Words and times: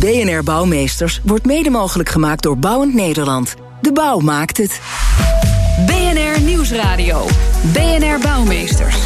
BNR 0.00 0.42
Bouwmeesters 0.42 1.20
wordt 1.24 1.46
mede 1.46 1.70
mogelijk 1.70 2.08
gemaakt 2.08 2.42
door 2.42 2.58
Bouwend 2.58 2.94
Nederland. 2.94 3.54
De 3.80 3.92
bouw 3.92 4.18
maakt 4.18 4.56
het. 4.56 4.80
BNR 5.86 6.40
Nieuwsradio. 6.40 7.26
BNR 7.72 8.18
Bouwmeesters. 8.22 8.96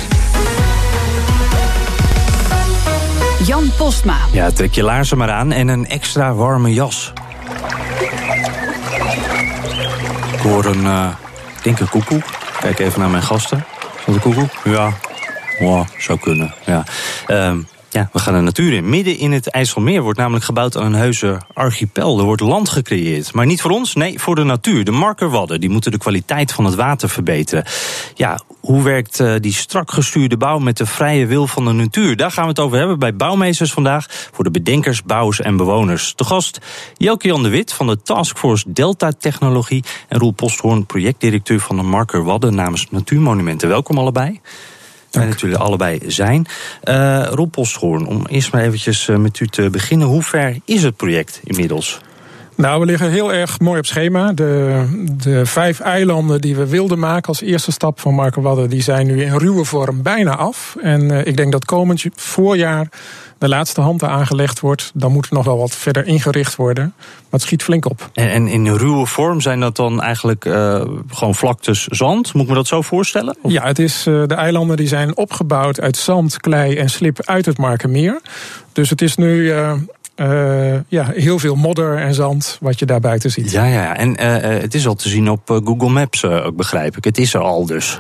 Jan 3.46 3.70
Postma. 3.76 4.16
Ja, 4.32 4.50
trek 4.50 4.74
je 4.74 4.82
laarzen 4.82 5.18
maar 5.18 5.30
aan 5.30 5.52
en 5.52 5.68
een 5.68 5.86
extra 5.88 6.34
warme 6.34 6.72
jas. 6.72 7.12
Ik 10.32 10.40
hoor 10.40 10.64
een, 10.64 10.82
uh, 10.82 11.08
ik 11.56 11.62
denk 11.62 11.80
een 11.80 11.88
koekoek. 11.88 12.24
Kijk 12.60 12.78
even 12.78 13.00
naar 13.00 13.10
mijn 13.10 13.22
gasten. 13.22 13.64
Is 13.98 14.04
dat 14.04 14.14
een 14.14 14.20
koekoek? 14.20 14.50
Ja. 14.64 14.92
Wow, 15.58 15.86
zou 15.98 16.18
kunnen, 16.18 16.54
ja. 16.66 16.84
Uh, 17.26 17.52
ja, 17.94 18.08
we 18.12 18.18
gaan 18.18 18.34
de 18.34 18.40
natuur 18.40 18.72
in. 18.72 18.88
Midden 18.88 19.18
in 19.18 19.32
het 19.32 19.50
IJsselmeer 19.50 20.02
wordt 20.02 20.18
namelijk 20.18 20.44
gebouwd 20.44 20.76
aan 20.76 20.86
een 20.86 20.94
heuse 20.94 21.40
archipel. 21.52 22.18
Er 22.18 22.24
wordt 22.24 22.40
land 22.40 22.68
gecreëerd. 22.68 23.32
Maar 23.32 23.46
niet 23.46 23.60
voor 23.60 23.70
ons, 23.70 23.94
nee, 23.94 24.18
voor 24.18 24.34
de 24.34 24.44
natuur. 24.44 24.84
De 24.84 24.90
markerwadden, 24.90 25.60
die 25.60 25.70
moeten 25.70 25.90
de 25.90 25.98
kwaliteit 25.98 26.52
van 26.52 26.64
het 26.64 26.74
water 26.74 27.08
verbeteren. 27.08 27.64
Ja, 28.14 28.40
hoe 28.60 28.82
werkt 28.82 29.20
uh, 29.20 29.34
die 29.40 29.52
strak 29.52 29.90
gestuurde 29.90 30.36
bouw 30.36 30.58
met 30.58 30.76
de 30.76 30.86
vrije 30.86 31.26
wil 31.26 31.46
van 31.46 31.64
de 31.64 31.72
natuur? 31.72 32.16
Daar 32.16 32.30
gaan 32.30 32.44
we 32.44 32.48
het 32.48 32.58
over 32.58 32.78
hebben 32.78 32.98
bij 32.98 33.16
Bouwmeesters 33.16 33.72
vandaag. 33.72 34.06
Voor 34.32 34.44
de 34.44 34.50
bedenkers, 34.50 35.02
bouwers 35.02 35.40
en 35.40 35.56
bewoners. 35.56 36.12
De 36.16 36.24
gast 36.24 36.58
Jelke 36.96 37.26
Jan 37.26 37.42
de 37.42 37.48
Wit 37.48 37.72
van 37.72 37.86
de 37.86 38.02
Taskforce 38.02 38.64
Delta 38.72 39.12
Technologie. 39.18 39.84
En 40.08 40.18
Roel 40.18 40.32
Posthoorn, 40.32 40.86
projectdirecteur 40.86 41.60
van 41.60 41.76
de 41.76 41.82
Markerwadden 41.82 42.54
namens 42.54 42.86
Natuurmonumenten. 42.90 43.68
Welkom 43.68 43.98
allebei. 43.98 44.40
Fijn 45.14 45.30
dat 45.30 45.40
jullie 45.40 45.56
allebei 45.56 46.00
zijn. 46.06 46.46
Uh, 46.84 47.26
Rob 47.30 47.56
om 48.06 48.26
eerst 48.26 48.52
maar 48.52 48.62
eventjes 48.62 49.06
met 49.06 49.40
u 49.40 49.46
te 49.46 49.70
beginnen. 49.70 50.06
Hoe 50.06 50.22
ver 50.22 50.56
is 50.64 50.82
het 50.82 50.96
project 50.96 51.40
inmiddels? 51.44 52.00
Nou, 52.56 52.80
we 52.80 52.86
liggen 52.86 53.10
heel 53.10 53.32
erg 53.32 53.60
mooi 53.60 53.78
op 53.78 53.86
schema. 53.86 54.32
De, 54.32 54.84
de 55.16 55.46
vijf 55.46 55.80
eilanden 55.80 56.40
die 56.40 56.56
we 56.56 56.66
wilden 56.66 56.98
maken 56.98 57.28
als 57.28 57.40
eerste 57.40 57.72
stap 57.72 58.00
van 58.00 58.14
Markerwadden... 58.14 58.70
die 58.70 58.82
zijn 58.82 59.06
nu 59.06 59.22
in 59.22 59.38
ruwe 59.38 59.64
vorm 59.64 60.02
bijna 60.02 60.36
af. 60.36 60.76
En 60.80 61.02
uh, 61.02 61.26
ik 61.26 61.36
denk 61.36 61.52
dat 61.52 61.64
komend 61.64 62.04
voorjaar 62.14 62.88
de 63.38 63.48
laatste 63.48 63.80
hand 63.80 64.02
aangelegd 64.02 64.60
wordt... 64.60 64.90
dan 64.94 65.12
moet 65.12 65.26
er 65.26 65.34
nog 65.34 65.44
wel 65.44 65.58
wat 65.58 65.74
verder 65.74 66.06
ingericht 66.06 66.56
worden. 66.56 66.92
Maar 66.96 67.24
het 67.30 67.42
schiet 67.42 67.62
flink 67.62 67.90
op. 67.90 68.10
En, 68.12 68.28
en 68.28 68.48
in 68.48 68.74
ruwe 68.74 69.06
vorm 69.06 69.40
zijn 69.40 69.60
dat 69.60 69.76
dan 69.76 70.02
eigenlijk 70.02 70.44
uh, 70.44 70.84
gewoon 71.08 71.34
vlaktes 71.34 71.86
zand? 71.86 72.32
Moet 72.34 72.42
ik 72.42 72.48
me 72.48 72.54
dat 72.54 72.66
zo 72.66 72.82
voorstellen? 72.82 73.36
Of? 73.42 73.52
Ja, 73.52 73.66
het 73.66 73.78
is, 73.78 74.06
uh, 74.06 74.22
de 74.26 74.34
eilanden 74.34 74.76
die 74.76 74.88
zijn 74.88 75.16
opgebouwd 75.16 75.80
uit 75.80 75.96
zand, 75.96 76.40
klei 76.40 76.76
en 76.76 76.90
slip 76.90 77.22
uit 77.24 77.46
het 77.46 77.58
Markermeer. 77.58 78.20
Dus 78.72 78.90
het 78.90 79.02
is 79.02 79.16
nu... 79.16 79.52
Uh, 80.16 80.74
uh, 80.74 80.80
ja, 80.88 81.10
heel 81.14 81.38
veel 81.38 81.54
modder 81.54 81.96
en 81.96 82.14
zand 82.14 82.58
wat 82.60 82.78
je 82.78 82.86
daar 82.86 83.00
buiten 83.00 83.30
ziet. 83.30 83.50
Ja, 83.50 83.64
ja. 83.64 83.96
en 83.96 84.10
uh, 84.10 84.60
het 84.60 84.74
is 84.74 84.86
al 84.86 84.94
te 84.94 85.08
zien 85.08 85.30
op 85.30 85.60
Google 85.64 85.88
Maps, 85.88 86.24
ook 86.24 86.56
begrijp 86.56 86.96
ik. 86.96 87.04
Het 87.04 87.18
is 87.18 87.34
er 87.34 87.40
al 87.40 87.66
dus. 87.66 87.98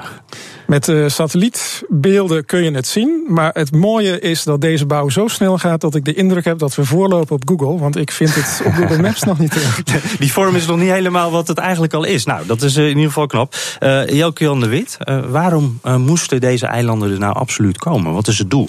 Met 0.66 0.88
uh, 0.88 1.08
satellietbeelden 1.08 2.44
kun 2.44 2.64
je 2.64 2.70
het 2.70 2.86
zien. 2.86 3.24
Maar 3.28 3.50
het 3.52 3.72
mooie 3.72 4.20
is 4.20 4.42
dat 4.42 4.60
deze 4.60 4.86
bouw 4.86 5.08
zo 5.08 5.28
snel 5.28 5.58
gaat 5.58 5.80
dat 5.80 5.94
ik 5.94 6.04
de 6.04 6.14
indruk 6.14 6.44
heb 6.44 6.58
dat 6.58 6.74
we 6.74 6.84
voorlopen 6.84 7.36
op 7.36 7.42
Google. 7.48 7.78
Want 7.78 7.96
ik 7.96 8.10
vind 8.10 8.34
het 8.34 8.62
op 8.64 8.72
Google 8.72 9.02
Maps 9.02 9.22
nog 9.32 9.38
niet 9.38 9.50
terug. 9.50 9.82
Die 10.18 10.32
vorm 10.32 10.56
is 10.56 10.66
nog 10.66 10.78
niet 10.78 10.90
helemaal 10.90 11.30
wat 11.30 11.48
het 11.48 11.58
eigenlijk 11.58 11.94
al 11.94 12.04
is. 12.04 12.24
Nou, 12.24 12.46
dat 12.46 12.62
is 12.62 12.76
in 12.76 12.88
ieder 12.88 13.04
geval 13.04 13.26
knap. 13.26 13.54
Uh, 13.80 14.08
Jelke 14.08 14.44
Jan 14.44 14.60
de 14.60 14.68
Wit, 14.68 14.96
uh, 15.04 15.24
waarom 15.30 15.80
moesten 15.96 16.40
deze 16.40 16.66
eilanden 16.66 17.12
er 17.12 17.18
nou 17.18 17.34
absoluut 17.34 17.78
komen? 17.78 18.12
Wat 18.12 18.28
is 18.28 18.38
het 18.38 18.50
doel? 18.50 18.68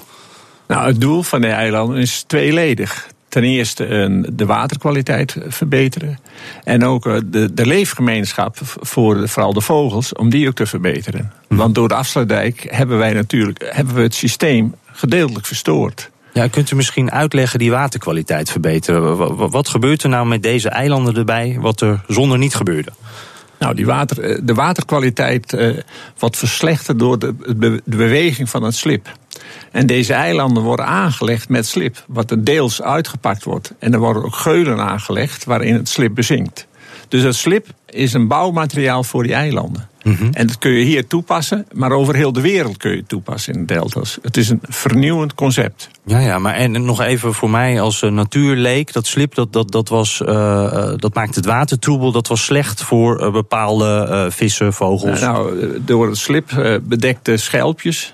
Nou, 0.67 0.87
het 0.87 1.01
doel 1.01 1.23
van 1.23 1.41
de 1.41 1.47
eilanden 1.47 1.97
is 1.97 2.23
tweeledig 2.27 3.07
ten 3.35 3.43
eerste 3.43 3.85
de 4.33 4.45
waterkwaliteit 4.45 5.37
verbeteren. 5.47 6.19
En 6.63 6.83
ook 6.83 7.03
de, 7.03 7.53
de 7.53 7.65
leefgemeenschap 7.65 8.57
voor 8.63 9.29
vooral 9.29 9.53
de 9.53 9.61
vogels, 9.61 10.13
om 10.13 10.29
die 10.29 10.47
ook 10.47 10.55
te 10.55 10.65
verbeteren. 10.65 11.31
Mhm. 11.47 11.59
Want 11.59 11.75
door 11.75 11.87
de 11.87 11.93
afsluitdijk 11.93 12.65
hebben 12.69 12.97
wij 12.97 13.13
natuurlijk 13.13 13.71
hebben 13.73 13.95
we 13.95 14.01
het 14.01 14.15
systeem 14.15 14.75
gedeeltelijk 14.85 15.45
verstoord. 15.45 16.09
Ja, 16.33 16.47
kunt 16.47 16.71
u 16.71 16.75
misschien 16.75 17.11
uitleggen 17.11 17.59
die 17.59 17.71
waterkwaliteit 17.71 18.51
verbeteren? 18.51 19.49
Wat 19.49 19.69
gebeurt 19.69 20.03
er 20.03 20.09
nou 20.09 20.27
met 20.27 20.43
deze 20.43 20.69
eilanden 20.69 21.15
erbij, 21.15 21.57
wat 21.59 21.81
er 21.81 22.01
zonder 22.07 22.37
niet 22.37 22.55
gebeurde? 22.55 22.91
Nou, 23.59 23.75
die 23.75 23.85
water, 23.85 24.45
de 24.45 24.53
waterkwaliteit 24.53 25.53
uh, 25.53 25.77
wordt 26.17 26.37
verslechterd 26.37 26.99
door 26.99 27.19
de, 27.19 27.35
de 27.57 27.81
beweging 27.85 28.49
van 28.49 28.63
het 28.63 28.75
slip. 28.75 29.07
En 29.71 29.87
deze 29.87 30.13
eilanden 30.13 30.63
worden 30.63 30.85
aangelegd 30.85 31.49
met 31.49 31.67
slip, 31.67 32.03
wat 32.07 32.31
er 32.31 32.43
deels 32.43 32.81
uitgepakt 32.81 33.43
wordt. 33.43 33.73
En 33.79 33.93
er 33.93 33.99
worden 33.99 34.23
ook 34.23 34.35
geulen 34.35 34.79
aangelegd 34.79 35.45
waarin 35.45 35.73
het 35.73 35.89
slip 35.89 36.15
bezinkt. 36.15 36.67
Dus 37.07 37.23
het 37.23 37.35
slip 37.35 37.67
is 37.85 38.13
een 38.13 38.27
bouwmateriaal 38.27 39.03
voor 39.03 39.23
die 39.23 39.33
eilanden. 39.33 39.89
Mhm. 40.03 40.29
En 40.31 40.47
dat 40.47 40.57
kun 40.57 40.71
je 40.71 40.83
hier 40.83 41.07
toepassen, 41.07 41.65
maar 41.73 41.91
over 41.91 42.15
heel 42.15 42.31
de 42.33 42.41
wereld 42.41 42.77
kun 42.77 42.91
je 42.91 42.97
het 42.97 43.07
toepassen 43.07 43.53
in 43.53 43.65
de 43.65 43.73
delta's. 43.73 44.17
Het 44.21 44.37
is 44.37 44.49
een 44.49 44.59
vernieuwend 44.63 45.35
concept. 45.35 45.89
Ja, 46.05 46.19
ja, 46.19 46.39
maar 46.39 46.53
en 46.53 46.85
nog 46.85 47.01
even 47.01 47.33
voor 47.33 47.49
mij 47.49 47.81
als 47.81 48.01
uh, 48.01 48.11
natuurleek, 48.11 48.93
dat 48.93 49.07
slip 49.07 49.35
dat, 49.35 49.53
dat, 49.53 49.71
dat, 49.71 49.89
was, 49.89 50.21
uh, 50.25 50.93
dat 50.95 51.13
maakt 51.13 51.35
het 51.35 51.45
water 51.45 51.79
troebel, 51.79 52.11
dat 52.11 52.27
was 52.27 52.43
slecht 52.43 52.83
voor 52.83 53.21
uh, 53.21 53.31
bepaalde 53.31 54.07
uh, 54.09 54.25
vissen, 54.31 54.73
vogels. 54.73 55.19
Nou, 55.19 55.81
door 55.85 56.07
het 56.07 56.17
slip 56.17 56.79
bedekte 56.83 57.37
schelpjes. 57.37 58.13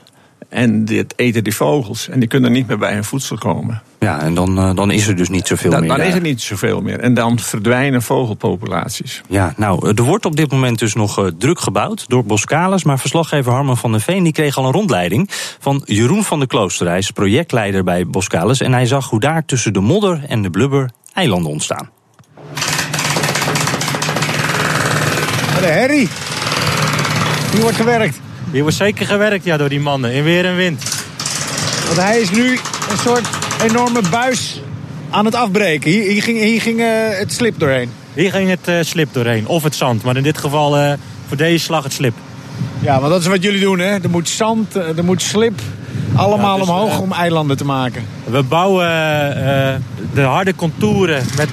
En 0.51 0.85
dit 0.85 1.13
eten 1.16 1.44
die 1.44 1.56
vogels. 1.56 2.09
En 2.09 2.19
die 2.19 2.28
kunnen 2.28 2.51
niet 2.51 2.67
meer 2.67 2.78
bij 2.78 2.94
hun 2.94 3.03
voedsel 3.03 3.38
komen. 3.38 3.81
Ja, 4.00 4.22
en 4.22 4.34
dan, 4.34 4.59
uh, 4.59 4.75
dan 4.75 4.91
is 4.91 5.07
er 5.07 5.16
dus 5.16 5.29
niet 5.29 5.47
zoveel 5.47 5.72
dan, 5.72 5.79
meer. 5.79 5.89
Dan 5.89 5.97
daar. 5.97 6.07
is 6.07 6.13
er 6.13 6.22
niet 6.22 6.41
zoveel 6.41 6.81
meer. 6.81 7.00
En 7.00 7.13
dan 7.13 7.39
verdwijnen 7.39 8.01
vogelpopulaties. 8.01 9.22
Ja, 9.28 9.53
nou, 9.57 9.95
er 9.95 10.03
wordt 10.03 10.25
op 10.25 10.35
dit 10.35 10.51
moment 10.51 10.79
dus 10.79 10.94
nog 10.94 11.31
druk 11.38 11.59
gebouwd 11.59 12.06
door 12.07 12.25
Boskalis. 12.25 12.84
Maar 12.84 13.00
verslaggever 13.00 13.51
Harman 13.51 13.78
van 13.78 13.91
der 13.91 14.01
Veen 14.01 14.23
die 14.23 14.34
kreeg 14.34 14.57
al 14.57 14.66
een 14.66 14.72
rondleiding 14.72 15.29
van 15.59 15.81
Jeroen 15.85 16.23
van 16.23 16.40
der 16.40 16.47
Kloosterreis, 16.47 17.11
projectleider 17.11 17.84
bij 17.84 18.07
Boskalis. 18.07 18.61
En 18.61 18.73
hij 18.73 18.85
zag 18.85 19.09
hoe 19.09 19.19
daar 19.19 19.45
tussen 19.45 19.73
de 19.73 19.79
modder 19.79 20.23
en 20.28 20.41
de 20.41 20.50
blubber 20.50 20.90
eilanden 21.13 21.51
ontstaan. 21.51 21.90
Wat 25.53 25.63
een 25.63 25.73
herrie. 25.73 26.09
Hier 27.51 27.61
wordt 27.61 27.78
gewerkt. 27.78 28.19
Hier 28.52 28.62
wordt 28.62 28.78
zeker 28.78 29.06
gewerkt 29.06 29.44
ja, 29.44 29.57
door 29.57 29.69
die 29.69 29.79
mannen, 29.79 30.12
in 30.13 30.24
weer 30.24 30.46
en 30.46 30.56
wind. 30.56 30.84
Want 31.85 31.97
hij 31.97 32.19
is 32.19 32.31
nu 32.31 32.52
een 32.90 32.97
soort 33.03 33.28
enorme 33.63 34.02
buis 34.12 34.62
aan 35.09 35.25
het 35.25 35.35
afbreken. 35.35 35.91
Hier, 35.91 36.03
hier 36.03 36.24
ging, 36.24 36.40
hier 36.40 36.62
ging 36.62 36.79
uh, 36.79 36.88
het 37.09 37.34
slip 37.34 37.59
doorheen. 37.59 37.91
Hier 38.13 38.31
ging 38.31 38.50
het 38.50 38.68
uh, 38.68 38.75
slip 38.81 39.13
doorheen, 39.13 39.47
of 39.47 39.63
het 39.63 39.75
zand. 39.75 40.03
Maar 40.03 40.18
in 40.18 40.24
dit 40.24 40.38
geval 40.38 40.78
uh, 40.78 40.94
voor 41.28 41.38
deze 41.38 41.63
slag 41.63 41.84
het 41.84 41.94
slip. 41.94 42.13
Ja, 42.79 43.00
want 43.00 43.12
dat 43.12 43.22
is 43.22 43.28
wat 43.28 43.44
jullie 43.44 43.59
doen, 43.59 43.79
hè? 43.79 44.02
Er 44.03 44.09
moet 44.09 44.29
zand, 44.29 44.75
er 44.75 45.03
moet 45.03 45.22
slip, 45.22 45.59
allemaal 46.16 46.53
ja, 46.53 46.59
dus, 46.59 46.69
omhoog 46.69 47.00
om 47.00 47.12
eilanden 47.12 47.58
te 47.58 47.66
maken. 47.66 48.06
We 48.23 48.44
bouwen 48.44 48.88
de 50.13 50.22
harde 50.22 50.56
contouren 50.56 51.23
met, 51.38 51.50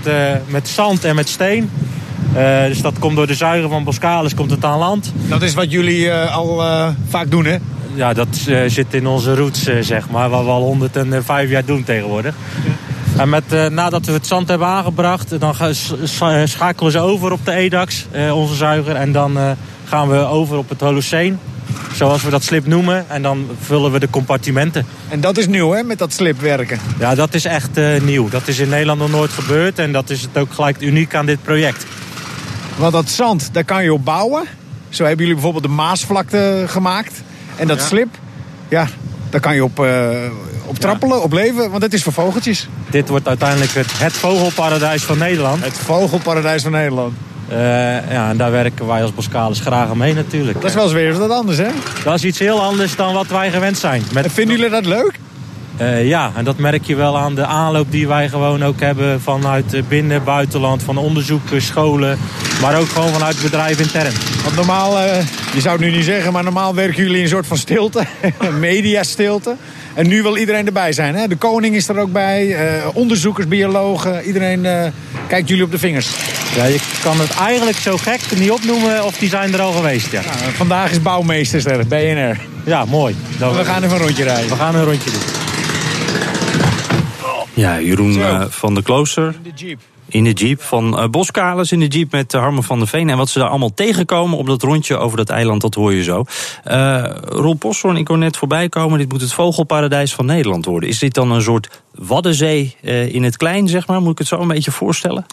met 0.46 0.68
zand 0.68 1.04
en 1.04 1.14
met 1.14 1.28
steen. 1.28 1.70
Uh, 2.36 2.64
dus 2.64 2.80
dat 2.80 2.98
komt 2.98 3.16
door 3.16 3.26
de 3.26 3.34
zuiger 3.34 3.68
van 3.68 3.84
Boskalis 3.84 4.34
komt 4.34 4.50
het 4.50 4.64
aan 4.64 4.78
land. 4.78 5.12
Dat 5.28 5.42
is 5.42 5.54
wat 5.54 5.70
jullie 5.70 6.04
uh, 6.04 6.36
al 6.36 6.60
uh, 6.64 6.88
vaak 7.08 7.30
doen, 7.30 7.44
hè? 7.44 7.56
Ja, 7.94 8.12
dat 8.12 8.28
zit 8.66 8.94
in 8.94 9.06
onze 9.06 9.34
roots, 9.34 9.62
zeg 9.80 10.10
maar. 10.10 10.28
Wat 10.28 10.44
we 10.44 10.50
al 10.50 10.62
105 10.62 11.50
jaar 11.50 11.64
doen 11.64 11.84
tegenwoordig. 11.84 12.34
Ja. 12.64 13.22
En 13.22 13.28
met, 13.28 13.70
nadat 13.70 14.06
we 14.06 14.12
het 14.12 14.26
zand 14.26 14.48
hebben 14.48 14.66
aangebracht, 14.66 15.40
dan 15.40 15.54
schakelen 16.44 16.92
ze 16.92 16.98
over 16.98 17.32
op 17.32 17.44
de 17.44 17.52
EDAX, 17.52 18.06
onze 18.32 18.54
zuiger. 18.54 18.94
En 18.94 19.12
dan 19.12 19.38
gaan 19.84 20.08
we 20.08 20.16
over 20.16 20.56
op 20.56 20.68
het 20.68 20.80
Holoceen, 20.80 21.38
zoals 21.92 22.22
we 22.22 22.30
dat 22.30 22.44
slip 22.44 22.66
noemen. 22.66 23.04
En 23.08 23.22
dan 23.22 23.46
vullen 23.60 23.92
we 23.92 23.98
de 23.98 24.10
compartimenten. 24.10 24.86
En 25.08 25.20
dat 25.20 25.38
is 25.38 25.46
nieuw, 25.46 25.70
hè, 25.70 25.82
met 25.82 25.98
dat 25.98 26.12
slip 26.12 26.40
werken? 26.40 26.78
Ja, 26.98 27.14
dat 27.14 27.34
is 27.34 27.44
echt 27.44 27.80
nieuw. 28.02 28.28
Dat 28.28 28.48
is 28.48 28.58
in 28.58 28.68
Nederland 28.68 29.00
nog 29.00 29.10
nooit 29.10 29.32
gebeurd. 29.32 29.78
En 29.78 29.92
dat 29.92 30.10
is 30.10 30.22
het 30.22 30.36
ook 30.36 30.52
gelijk 30.52 30.80
uniek 30.80 31.14
aan 31.14 31.26
dit 31.26 31.42
project. 31.42 31.86
Want 32.78 32.92
dat 32.92 33.08
zand, 33.10 33.48
daar 33.52 33.64
kan 33.64 33.82
je 33.84 33.92
op 33.92 34.04
bouwen. 34.04 34.44
Zo 34.88 35.02
hebben 35.02 35.20
jullie 35.20 35.34
bijvoorbeeld 35.34 35.64
de 35.64 35.70
Maasvlakte 35.82 36.64
gemaakt. 36.66 37.22
En 37.56 37.66
dat 37.66 37.78
Ja. 37.78 37.84
slip, 37.84 38.08
ja, 38.68 38.86
daar 39.30 39.40
kan 39.40 39.54
je 39.54 39.64
op, 39.64 39.78
uh, 39.80 40.08
op 40.64 40.78
trappelen, 40.78 41.22
op 41.22 41.32
leven? 41.32 41.70
Want 41.70 41.82
het 41.82 41.92
is 41.92 42.02
voor 42.02 42.12
vogeltjes. 42.12 42.68
Dit 42.90 43.08
wordt 43.08 43.28
uiteindelijk 43.28 43.72
het, 43.72 43.98
het 43.98 44.12
vogelparadijs 44.12 45.02
van 45.02 45.18
Nederland. 45.18 45.64
Het 45.64 45.78
vogelparadijs 45.78 46.62
van 46.62 46.72
Nederland. 46.72 47.12
Uh, 47.50 47.56
ja, 48.10 48.28
en 48.30 48.36
daar 48.36 48.50
werken 48.50 48.86
wij 48.86 49.02
als 49.02 49.14
Boskalis 49.14 49.60
graag 49.60 49.94
mee 49.94 50.14
natuurlijk. 50.14 50.60
Dat 50.60 50.70
is 50.70 50.74
wel 50.74 50.84
eens 50.84 50.92
weer 50.92 51.18
wat 51.18 51.30
anders, 51.30 51.58
hè? 51.58 51.68
Dat 52.04 52.14
is 52.14 52.24
iets 52.24 52.38
heel 52.38 52.62
anders 52.62 52.96
dan 52.96 53.14
wat 53.14 53.26
wij 53.26 53.50
gewend 53.50 53.78
zijn. 53.78 54.02
Met... 54.12 54.24
En 54.24 54.30
vinden 54.30 54.56
jullie 54.56 54.70
dat 54.70 54.86
leuk? 54.86 55.18
Uh, 55.80 56.08
ja, 56.08 56.32
en 56.34 56.44
dat 56.44 56.58
merk 56.58 56.84
je 56.84 56.94
wel 56.94 57.18
aan 57.18 57.34
de 57.34 57.46
aanloop 57.46 57.90
die 57.90 58.08
wij 58.08 58.28
gewoon 58.28 58.64
ook 58.64 58.80
hebben 58.80 59.20
vanuit 59.20 59.88
binnen, 59.88 60.24
buitenland, 60.24 60.82
van 60.82 60.96
onderzoeken, 60.96 61.62
scholen, 61.62 62.18
maar 62.60 62.78
ook 62.78 62.88
gewoon 62.88 63.12
vanuit 63.12 63.42
bedrijven 63.42 63.84
intern. 63.84 64.12
Want 64.42 64.56
normaal, 64.56 64.98
uh, 64.98 65.16
je 65.54 65.60
zou 65.60 65.76
het 65.76 65.84
nu 65.84 65.96
niet 65.96 66.04
zeggen, 66.04 66.32
maar 66.32 66.44
normaal 66.44 66.74
werken 66.74 67.02
jullie 67.02 67.16
in 67.16 67.22
een 67.22 67.28
soort 67.28 67.46
van 67.46 67.56
stilte, 67.56 68.04
mediastilte. 68.60 69.56
En 69.94 70.08
nu 70.08 70.22
wil 70.22 70.36
iedereen 70.36 70.66
erbij 70.66 70.92
zijn. 70.92 71.14
Hè? 71.14 71.28
De 71.28 71.36
koning 71.36 71.74
is 71.74 71.88
er 71.88 71.98
ook 71.98 72.12
bij, 72.12 72.46
uh, 72.46 72.86
onderzoekers, 72.92 73.48
biologen, 73.48 74.24
iedereen 74.24 74.92
kijkt 75.26 75.48
jullie 75.48 75.64
op 75.64 75.70
de 75.70 75.78
vingers. 75.78 76.08
Ja, 76.56 76.64
je 76.64 76.80
kan 77.02 77.20
het 77.20 77.34
eigenlijk 77.34 77.78
zo 77.78 77.96
gek 77.96 78.20
niet 78.36 78.50
opnoemen 78.50 79.04
of 79.04 79.16
die 79.18 79.28
zijn 79.28 79.52
er 79.52 79.60
al 79.60 79.72
geweest. 79.72 80.12
Ja. 80.12 80.20
Nou, 80.20 80.52
vandaag 80.54 80.90
is 80.90 81.02
bouwmeesters 81.02 81.64
er, 81.64 81.86
BNR. 81.86 82.40
Ja, 82.64 82.84
mooi. 82.84 83.16
Dan 83.38 83.56
we 83.56 83.64
gaan 83.64 83.82
even 83.82 83.96
een 83.96 84.02
rondje 84.02 84.24
rijden. 84.24 84.48
We 84.48 84.56
gaan 84.56 84.74
een 84.74 84.84
rondje 84.84 85.10
doen. 85.10 85.37
Ja, 87.58 87.80
Jeroen 87.80 88.18
uh, 88.18 88.44
van 88.48 88.74
de 88.74 88.82
Klooster. 88.82 89.26
In 89.26 89.42
de 89.42 89.64
jeep. 89.64 89.80
In 90.08 90.24
de 90.24 90.32
jeep 90.32 90.62
van 90.62 91.02
uh, 91.02 91.08
Boskalis, 91.08 91.72
in 91.72 91.80
de 91.80 91.86
jeep 91.86 92.12
met 92.12 92.34
uh, 92.34 92.40
Harmen 92.40 92.62
van 92.62 92.78
der 92.78 92.88
Veen. 92.88 93.10
En 93.10 93.16
wat 93.16 93.28
ze 93.28 93.38
daar 93.38 93.48
allemaal 93.48 93.74
tegenkomen 93.74 94.38
op 94.38 94.46
dat 94.46 94.62
rondje 94.62 94.96
over 94.96 95.16
dat 95.16 95.28
eiland, 95.28 95.60
dat 95.60 95.74
hoor 95.74 95.92
je 95.92 96.02
zo. 96.02 96.24
Uh, 96.66 97.04
Roel 97.22 97.54
Posthorn, 97.54 97.96
ik 97.96 98.04
kon 98.04 98.18
net 98.18 98.36
voorbij 98.36 98.68
komen. 98.68 98.98
Dit 98.98 99.12
moet 99.12 99.20
het 99.20 99.32
vogelparadijs 99.32 100.14
van 100.14 100.26
Nederland 100.26 100.64
worden. 100.64 100.88
Is 100.88 100.98
dit 100.98 101.14
dan 101.14 101.32
een 101.32 101.42
soort 101.42 101.82
Waddenzee 101.94 102.76
in 103.10 103.22
het 103.22 103.36
klein, 103.36 103.68
zeg 103.68 103.86
maar? 103.86 104.00
Moet 104.00 104.12
ik 104.12 104.18
het 104.18 104.26
zo 104.26 104.40
een 104.40 104.48
beetje 104.48 104.70
voorstellen? 104.70 105.26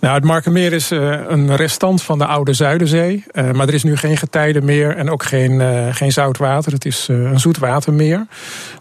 Nou, 0.00 0.14
het 0.14 0.24
Markermeer 0.24 0.72
is 0.72 0.92
uh, 0.92 1.20
een 1.28 1.56
restant 1.56 2.02
van 2.02 2.18
de 2.18 2.26
oude 2.26 2.52
Zuiderzee. 2.52 3.24
Uh, 3.32 3.50
maar 3.50 3.68
er 3.68 3.74
is 3.74 3.82
nu 3.82 3.96
geen 3.96 4.16
getijde 4.16 4.62
meer 4.62 4.96
en 4.96 5.10
ook 5.10 5.22
geen, 5.22 5.52
uh, 5.52 5.94
geen 5.94 6.12
zoutwater. 6.12 6.72
Het 6.72 6.84
is 6.84 7.08
een 7.08 7.40
zoetwatermeer. 7.40 8.26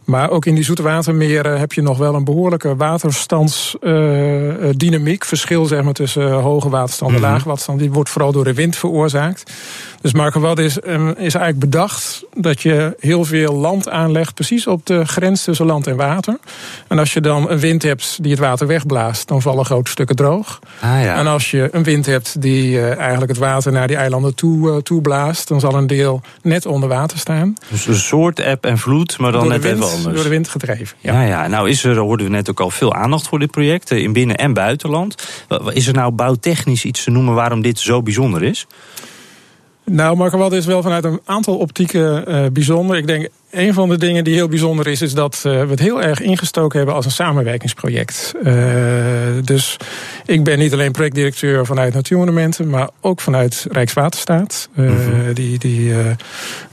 Maar 0.04 0.30
ook 0.30 0.46
in 0.46 0.56
die 0.56 0.64
zoetwatermeren 0.64 1.60
heb 1.60 1.74
je 1.74 1.82
nog 1.82 1.98
wel 1.98 2.16
een 2.16 2.24
behoorlijke 2.24 2.76
waterstandsdynamiek. 2.76 5.26
Verschil 5.26 5.66
zeg 5.66 5.84
maar, 5.84 5.94
tussen 5.94 6.32
hoge 6.32 6.70
waterstand 6.70 7.12
en 7.12 7.18
mm 7.18 7.24
-hmm. 7.24 7.32
lage 7.32 7.46
waterstand. 7.46 7.80
Die 7.80 7.92
wordt 7.92 8.10
vooral 8.10 8.32
door 8.32 8.44
de 8.44 8.54
wind 8.54 8.76
veroorzaakt. 8.76 9.52
Dus 10.04 10.14
Markerwad 10.14 10.60
is, 10.60 10.78
is 10.78 11.16
eigenlijk 11.18 11.60
bedacht 11.60 12.24
dat 12.36 12.62
je 12.62 12.96
heel 13.00 13.24
veel 13.24 13.56
land 13.56 13.90
aanlegt... 13.90 14.34
precies 14.34 14.68
op 14.68 14.86
de 14.86 15.06
grens 15.06 15.44
tussen 15.44 15.66
land 15.66 15.88
en 15.88 15.96
water. 15.96 16.38
En 16.88 17.00
als 17.00 17.14
je 17.14 17.22
dan 17.22 17.50
een 17.50 17.60
wind 17.60 17.84
hebt 17.84 18.18
die 18.22 18.32
het 18.32 18.40
water 18.40 18.68
wegblaast... 18.68 19.28
dan 19.28 19.42
vallen 19.42 19.66
grote 19.66 19.92
stukken 19.92 20.16
droog. 20.16 20.60
Ah, 20.80 21.04
ja. 21.04 21.16
En 21.16 21.28
als 21.28 21.52
je 21.52 21.70
een 21.72 21.84
wind 21.84 22.06
hebt 22.06 22.42
die 22.42 22.72
uh, 22.72 22.98
eigenlijk 22.98 23.32
het 23.32 23.38
water 23.40 23.72
naar 23.72 23.88
die 23.88 23.96
eilanden 23.96 24.36
toe, 24.36 24.70
uh, 24.70 24.78
toe 24.78 25.02
blaast... 25.02 25.48
dan 25.48 25.60
zal 25.60 25.74
een 25.74 25.88
deel 25.88 26.22
net 26.42 26.66
onder 26.66 26.90
water 26.90 27.18
staan. 27.18 27.54
Dus 27.70 27.88
een 27.88 27.96
soort 27.96 28.40
eb 28.40 28.66
en 28.66 28.78
vloed, 28.78 29.18
maar 29.18 29.32
dan 29.32 29.42
door 29.42 29.52
net 29.52 29.62
wind, 29.62 29.76
even 29.76 29.92
anders. 29.92 30.16
Door 30.16 30.24
de 30.24 30.30
wind 30.30 30.48
gedreven, 30.48 30.98
ja. 31.00 31.22
ja. 31.22 31.28
Ja, 31.28 31.48
Nou 31.48 31.70
is 31.70 31.84
er, 31.84 31.98
hoorden 31.98 32.26
we 32.26 32.32
net 32.32 32.50
ook 32.50 32.60
al, 32.60 32.70
veel 32.70 32.94
aandacht 32.94 33.28
voor 33.28 33.40
dit 33.40 33.52
project... 33.52 33.92
in 33.92 34.14
binnen- 34.14 34.38
en 34.38 34.54
buitenland. 34.54 35.16
Is 35.74 35.88
er 35.88 35.94
nou 35.94 36.12
bouwtechnisch 36.12 36.86
iets 36.86 37.04
te 37.04 37.12
noemen 37.12 37.34
waarom 37.34 37.62
dit 37.62 37.80
zo 37.80 38.02
bijzonder 38.02 38.44
is? 38.44 38.68
Nou, 39.86 40.18
Markerwad 40.18 40.54
is 40.54 40.66
wel 40.66 40.82
vanuit 40.82 41.04
een 41.04 41.22
aantal 41.26 41.58
optieken 41.58 42.32
uh, 42.32 42.46
bijzonder. 42.52 42.98
Ik 42.98 43.08
denk, 43.08 43.28
een 43.54 43.74
van 43.74 43.90
de 43.90 43.98
dingen 43.98 44.24
die 44.24 44.34
heel 44.34 44.48
bijzonder 44.48 44.88
is, 44.88 45.02
is 45.02 45.14
dat 45.14 45.44
uh, 45.46 45.62
we 45.62 45.70
het 45.70 45.80
heel 45.80 46.02
erg 46.02 46.22
ingestoken 46.22 46.78
hebben 46.78 46.96
als 46.96 47.06
een 47.06 47.12
samenwerkingsproject. 47.12 48.34
Uh, 48.44 48.54
dus 49.44 49.78
ik 50.26 50.44
ben 50.44 50.60
niet 50.60 50.74
alleen 50.74 50.92
projectdirecteur 50.92 51.66
vanuit 51.66 51.94
Natuurmonumenten, 51.94 52.70
maar 52.70 52.90
ook 53.02 53.22
vanuit 53.22 53.66
Rijkswaterstaat. 53.72 54.70
Uh, 54.76 54.90
mm 54.90 54.96
-hmm. 54.96 55.34
die, 55.34 55.60
die, 55.60 55.94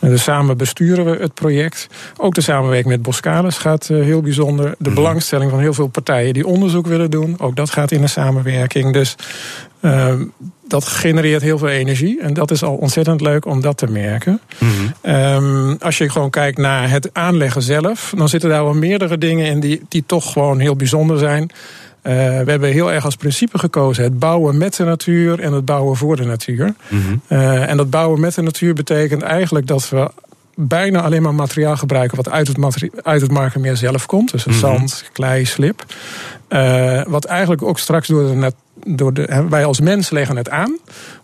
dus 0.00 0.22
samen 0.22 0.56
besturen 0.56 1.04
we 1.04 1.16
het 1.20 1.34
project. 1.34 1.86
Ook 2.16 2.34
de 2.34 2.40
samenwerking 2.40 2.88
met 2.88 3.02
Boskalis 3.02 3.58
gaat 3.58 3.86
heel 3.86 4.20
bijzonder. 4.20 4.64
De 4.64 4.76
mm 4.78 4.86
-hmm. 4.86 4.94
belangstelling 4.94 5.50
van 5.50 5.60
heel 5.60 5.74
veel 5.74 5.88
partijen 5.88 6.34
die 6.34 6.46
onderzoek 6.46 6.86
willen 6.86 7.10
doen, 7.10 7.34
ook 7.38 7.56
dat 7.56 7.70
gaat 7.70 7.90
in 7.90 8.02
een 8.02 8.08
samenwerking. 8.08 8.92
Dus 8.92 9.16
dat 10.70 10.86
genereert 10.86 11.42
heel 11.42 11.58
veel 11.58 11.68
energie. 11.68 12.20
En 12.20 12.34
dat 12.34 12.50
is 12.50 12.62
al 12.62 12.74
ontzettend 12.74 13.20
leuk 13.20 13.44
om 13.44 13.60
dat 13.60 13.76
te 13.76 13.86
merken. 13.86 14.40
Mm 14.58 14.68
-hmm. 14.68 15.14
um, 15.14 15.76
als 15.80 15.98
je 15.98 16.10
gewoon 16.10 16.30
kijkt 16.30 16.58
naar 16.58 16.69
het 16.70 17.10
aanleggen 17.12 17.62
zelf, 17.62 18.12
dan 18.16 18.28
zitten 18.28 18.50
daar 18.50 18.64
wel 18.64 18.74
meerdere 18.74 19.18
dingen 19.18 19.46
in 19.46 19.60
die, 19.60 19.82
die 19.88 20.04
toch 20.06 20.32
gewoon 20.32 20.58
heel 20.58 20.76
bijzonder 20.76 21.18
zijn. 21.18 21.42
Uh, 21.42 22.12
we 22.14 22.50
hebben 22.50 22.72
heel 22.72 22.92
erg 22.92 23.04
als 23.04 23.16
principe 23.16 23.58
gekozen 23.58 24.04
het 24.04 24.18
bouwen 24.18 24.58
met 24.58 24.74
de 24.74 24.84
natuur 24.84 25.40
en 25.40 25.52
het 25.52 25.64
bouwen 25.64 25.96
voor 25.96 26.16
de 26.16 26.24
natuur. 26.24 26.74
Mm 26.88 27.02
-hmm. 27.02 27.20
uh, 27.28 27.68
en 27.68 27.76
dat 27.76 27.90
bouwen 27.90 28.20
met 28.20 28.34
de 28.34 28.42
natuur 28.42 28.74
betekent 28.74 29.22
eigenlijk 29.22 29.66
dat 29.66 29.88
we 29.88 30.10
bijna 30.54 31.00
alleen 31.00 31.22
maar 31.22 31.34
materiaal 31.34 31.76
gebruiken 31.76 32.16
wat 32.16 32.30
uit 32.30 32.48
het, 32.48 32.88
uit 33.02 33.20
het 33.20 33.30
Markermeer 33.30 33.76
zelf 33.76 34.06
komt. 34.06 34.30
Dus 34.30 34.44
mm 34.44 34.52
-hmm. 34.52 34.60
zand, 34.60 35.04
klei, 35.12 35.44
slip. 35.44 35.84
Uh, 36.48 37.02
wat 37.06 37.24
eigenlijk 37.24 37.62
ook 37.62 37.78
straks 37.78 38.08
door 38.08 38.26
de 38.28 38.34
natuur 38.34 38.58
door 38.86 39.14
de, 39.14 39.46
wij 39.48 39.64
als 39.64 39.80
mens 39.80 40.10
leggen 40.10 40.36
het 40.36 40.50
aan. 40.50 40.78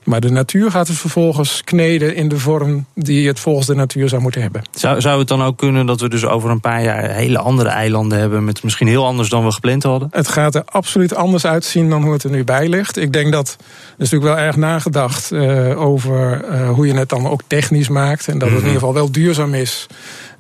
Maar 0.05 0.21
de 0.21 0.31
natuur 0.31 0.71
gaat 0.71 0.89
het 0.89 0.97
vervolgens 0.97 1.63
kneden 1.65 2.15
in 2.15 2.29
de 2.29 2.39
vorm 2.39 2.87
die 2.95 3.29
het 3.29 3.41
volgens 3.41 3.67
de 3.67 3.75
natuur 3.75 4.09
zou 4.09 4.23
moeten 4.23 4.43
hebben. 4.43 4.63
Zou, 4.71 5.01
zou 5.01 5.19
het 5.19 5.29
dan 5.29 5.43
ook 5.43 5.59
kunnen 5.59 5.87
dat 5.87 6.01
we 6.01 6.09
dus 6.09 6.25
over 6.25 6.51
een 6.51 6.61
paar 6.61 6.83
jaar 6.83 7.11
hele 7.11 7.39
andere 7.39 7.69
eilanden 7.69 8.19
hebben... 8.19 8.45
met 8.45 8.63
misschien 8.63 8.87
heel 8.87 9.07
anders 9.07 9.29
dan 9.29 9.45
we 9.45 9.53
gepland 9.53 9.83
hadden? 9.83 10.09
Het 10.11 10.29
gaat 10.29 10.55
er 10.55 10.63
absoluut 10.65 11.15
anders 11.15 11.47
uitzien 11.47 11.91
dan 11.91 12.03
hoe 12.03 12.13
het 12.13 12.23
er 12.23 12.31
nu 12.31 12.45
bij 12.45 12.69
ligt. 12.69 12.97
Ik 12.97 13.13
denk 13.13 13.33
dat, 13.33 13.57
er 13.59 13.65
is 14.05 14.11
natuurlijk 14.11 14.35
wel 14.35 14.45
erg 14.47 14.57
nagedacht 14.57 15.33
uh, 15.33 15.81
over 15.81 16.45
uh, 16.51 16.71
hoe 16.71 16.87
je 16.87 16.95
het 16.95 17.09
dan 17.09 17.29
ook 17.29 17.41
technisch 17.47 17.89
maakt. 17.89 18.29
En 18.29 18.39
dat 18.39 18.49
het 18.49 18.59
in 18.59 18.65
ieder 18.65 18.79
geval 18.79 18.95
wel 18.95 19.13
duurzaam 19.13 19.55
is... 19.55 19.87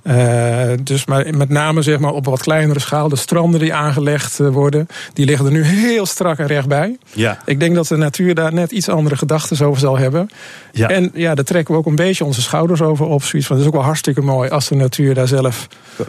Uh, 0.09 0.63
dus 0.83 1.07
maar 1.07 1.37
met 1.37 1.49
name 1.49 1.83
zeg 1.83 1.99
maar, 1.99 2.13
op 2.13 2.25
wat 2.25 2.43
kleinere 2.43 2.81
schaal. 2.81 3.09
De 3.09 3.17
stranden 3.17 3.61
die 3.61 3.75
aangelegd 3.75 4.39
worden, 4.39 4.87
die 5.13 5.27
liggen 5.27 5.47
er 5.47 5.53
nu 5.53 5.63
heel 5.63 6.07
strak 6.07 6.39
en 6.39 6.47
recht 6.47 6.69
bij. 6.69 6.97
Ja. 7.13 7.39
Ik 7.45 7.61
denk 7.61 7.75
dat 7.75 7.87
de 7.87 7.97
natuur 7.97 8.35
daar 8.35 8.53
net 8.53 8.71
iets 8.71 8.89
andere 8.89 9.17
gedachten 9.17 9.67
over 9.67 9.81
zal 9.81 9.99
hebben. 9.99 10.29
Ja. 10.73 10.89
En 10.89 11.11
ja, 11.15 11.35
daar 11.35 11.45
trekken 11.45 11.75
we 11.75 11.81
ook 11.81 11.87
een 11.87 11.95
beetje 11.95 12.25
onze 12.25 12.43
schouders 12.43 12.83
over 12.83 13.07
op. 13.07 13.23
Zoiets 13.23 13.49
van, 13.49 13.57
het 13.57 13.65
is 13.65 13.71
ook 13.71 13.77
wel 13.77 13.87
hartstikke 13.87 14.21
mooi 14.21 14.51
als 14.51 14.69
de 14.69 14.75
natuur 14.75 15.15
daar 15.15 15.29
zelf 15.29 15.67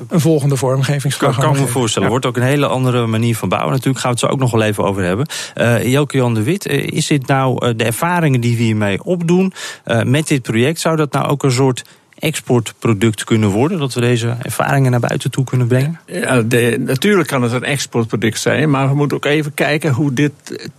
een 0.10 0.20
volgende 0.20 0.56
vormgeving 0.56 1.18
kan 1.18 1.36
Kan 1.36 1.60
me 1.60 1.68
voorstellen. 1.68 2.08
Ja. 2.08 2.14
wordt 2.14 2.26
ook 2.26 2.38
een 2.38 2.50
hele 2.50 2.68
andere 2.68 3.06
manier 3.06 3.36
van 3.36 3.50
bouwen. 3.50 3.72
Natuurlijk 3.72 4.00
gaan 4.00 4.14
we 4.14 4.18
het 4.20 4.28
zo 4.28 4.34
ook 4.34 4.40
nog 4.40 4.52
wel 4.52 4.62
even 4.62 4.84
over 4.84 5.04
hebben. 5.04 5.28
Uh, 5.56 5.92
Jelke 5.92 6.18
Jan 6.18 6.34
de 6.34 6.44
Wit, 6.44 6.66
is 6.68 7.08
dit 7.08 7.28
nou 7.28 7.76
de 7.76 7.84
ervaringen 7.84 8.42
die 8.42 8.58
we 8.58 8.64
hiermee 8.64 9.04
opdoen 9.04 9.54
uh, 9.86 10.04
met 10.04 10.28
dit 10.28 10.42
project? 10.42 10.80
Zou 10.80 10.96
dat 10.96 11.12
nou 11.12 11.28
ook 11.28 11.44
een 11.44 11.52
soort 11.52 11.84
exportproduct 12.20 13.24
kunnen 13.24 13.50
worden? 13.50 13.80
Dat 13.80 13.94
we 13.94 14.02
deze 14.02 14.36
ervaringen 14.42 14.92
naar 14.92 15.00
buiten 15.00 15.32
toe 15.32 15.44
kunnen 15.44 15.68
brengen? 15.68 16.00
Ja, 16.06 16.42
de, 16.42 16.78
natuurlijk 16.80 17.28
kan 17.28 17.42
het 17.42 17.52
een 17.52 17.64
exportproduct 17.64 18.40
zijn, 18.40 18.70
maar 18.70 18.90
we 18.90 18.96
moeten 18.96 19.18
ook 19.18 19.26
even 19.26 19.54
kijken 19.54 19.94
hoe 19.94 20.14
dit 20.14 20.32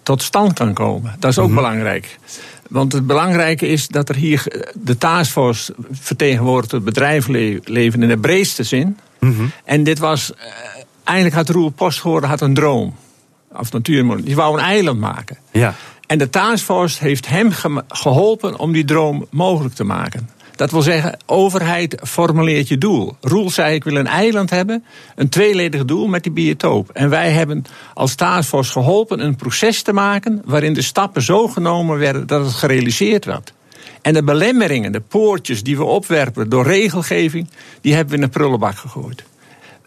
tot 0.02 0.22
stand 0.22 0.52
kan 0.52 0.74
komen. 0.74 1.16
Dat 1.18 1.30
is 1.30 1.38
ook 1.38 1.48
mm 1.48 1.54
-hmm. 1.54 1.62
belangrijk. 1.62 2.18
Want 2.68 2.92
het 2.92 3.06
belangrijke 3.06 3.66
is 3.66 3.88
dat 3.88 4.08
er 4.08 4.14
hier 4.14 4.66
de 4.74 4.98
taskforce 4.98 5.74
vertegenwoordigt 5.90 6.72
het 6.72 6.84
bedrijfsleven 6.84 8.02
in 8.02 8.08
de 8.08 8.18
breedste 8.18 8.62
zin. 8.62 8.98
Mm 9.18 9.34
-hmm. 9.36 9.50
En 9.64 9.82
dit 9.82 9.98
was, 9.98 10.32
eigenlijk 11.04 11.36
had 11.36 11.48
Roel 11.48 11.70
Posthoorn 11.70 12.24
had 12.24 12.40
een 12.40 12.54
droom. 12.54 12.94
Of 13.52 13.72
natuurmonument. 13.72 14.26
Die 14.26 14.36
wou 14.36 14.58
een 14.58 14.64
eiland 14.64 15.00
maken. 15.00 15.36
Ja. 15.52 15.74
En 16.06 16.18
de 16.18 16.30
taskforce 16.30 17.04
heeft 17.04 17.28
hem 17.28 17.50
geholpen 17.88 18.58
om 18.58 18.72
die 18.72 18.84
droom 18.84 19.26
mogelijk 19.30 19.74
te 19.74 19.84
maken. 19.84 20.28
Dat 20.58 20.70
wil 20.70 20.82
zeggen, 20.82 21.18
overheid 21.26 22.00
formuleert 22.02 22.68
je 22.68 22.78
doel. 22.78 23.16
Roel 23.20 23.50
zei, 23.50 23.74
ik 23.74 23.84
wil 23.84 23.96
een 23.96 24.06
eiland 24.06 24.50
hebben, 24.50 24.84
een 25.14 25.28
tweeledig 25.28 25.84
doel 25.84 26.06
met 26.06 26.22
die 26.22 26.32
biotoop. 26.32 26.90
En 26.90 27.10
wij 27.10 27.30
hebben 27.30 27.64
als 27.94 28.14
taskforce 28.14 28.72
geholpen 28.72 29.20
een 29.20 29.36
proces 29.36 29.82
te 29.82 29.92
maken... 29.92 30.42
waarin 30.44 30.72
de 30.72 30.82
stappen 30.82 31.22
zo 31.22 31.48
genomen 31.48 31.98
werden 31.98 32.26
dat 32.26 32.44
het 32.44 32.54
gerealiseerd 32.54 33.24
werd. 33.24 33.52
En 34.02 34.12
de 34.12 34.22
belemmeringen, 34.22 34.92
de 34.92 35.00
poortjes 35.00 35.62
die 35.62 35.76
we 35.76 35.84
opwerpen 35.84 36.48
door 36.48 36.64
regelgeving... 36.64 37.50
die 37.80 37.94
hebben 37.94 38.14
we 38.14 38.20
in 38.20 38.26
de 38.26 38.38
prullenbak 38.38 38.76
gegooid. 38.76 39.24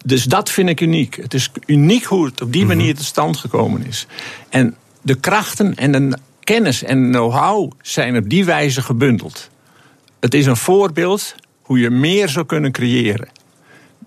Dus 0.06 0.24
dat 0.24 0.50
vind 0.50 0.70
ik 0.70 0.82
uniek. 0.82 1.16
Het 1.16 1.34
is 1.34 1.52
uniek 1.66 2.04
hoe 2.04 2.26
het 2.26 2.42
op 2.42 2.54
die 2.54 2.66
manier 2.66 2.96
tot 2.96 3.06
stand 3.06 3.38
gekomen 3.38 3.86
is. 3.86 4.08
En 4.50 4.76
de 5.02 5.16
krachten 5.16 5.76
en 5.76 5.92
de 5.92 6.18
kennis 6.40 6.84
en 6.84 7.12
know-how 7.12 7.72
zijn 7.82 8.18
op 8.18 8.30
die 8.30 8.46
wijze 8.46 8.82
gebundeld. 8.82 9.51
Het 10.22 10.34
is 10.34 10.46
een 10.46 10.58
voorbeeld 10.58 11.36
hoe 11.62 11.80
je 11.80 11.90
meer 11.90 12.30
zou 12.30 12.46
kunnen 12.46 12.72
creëren. 12.72 13.30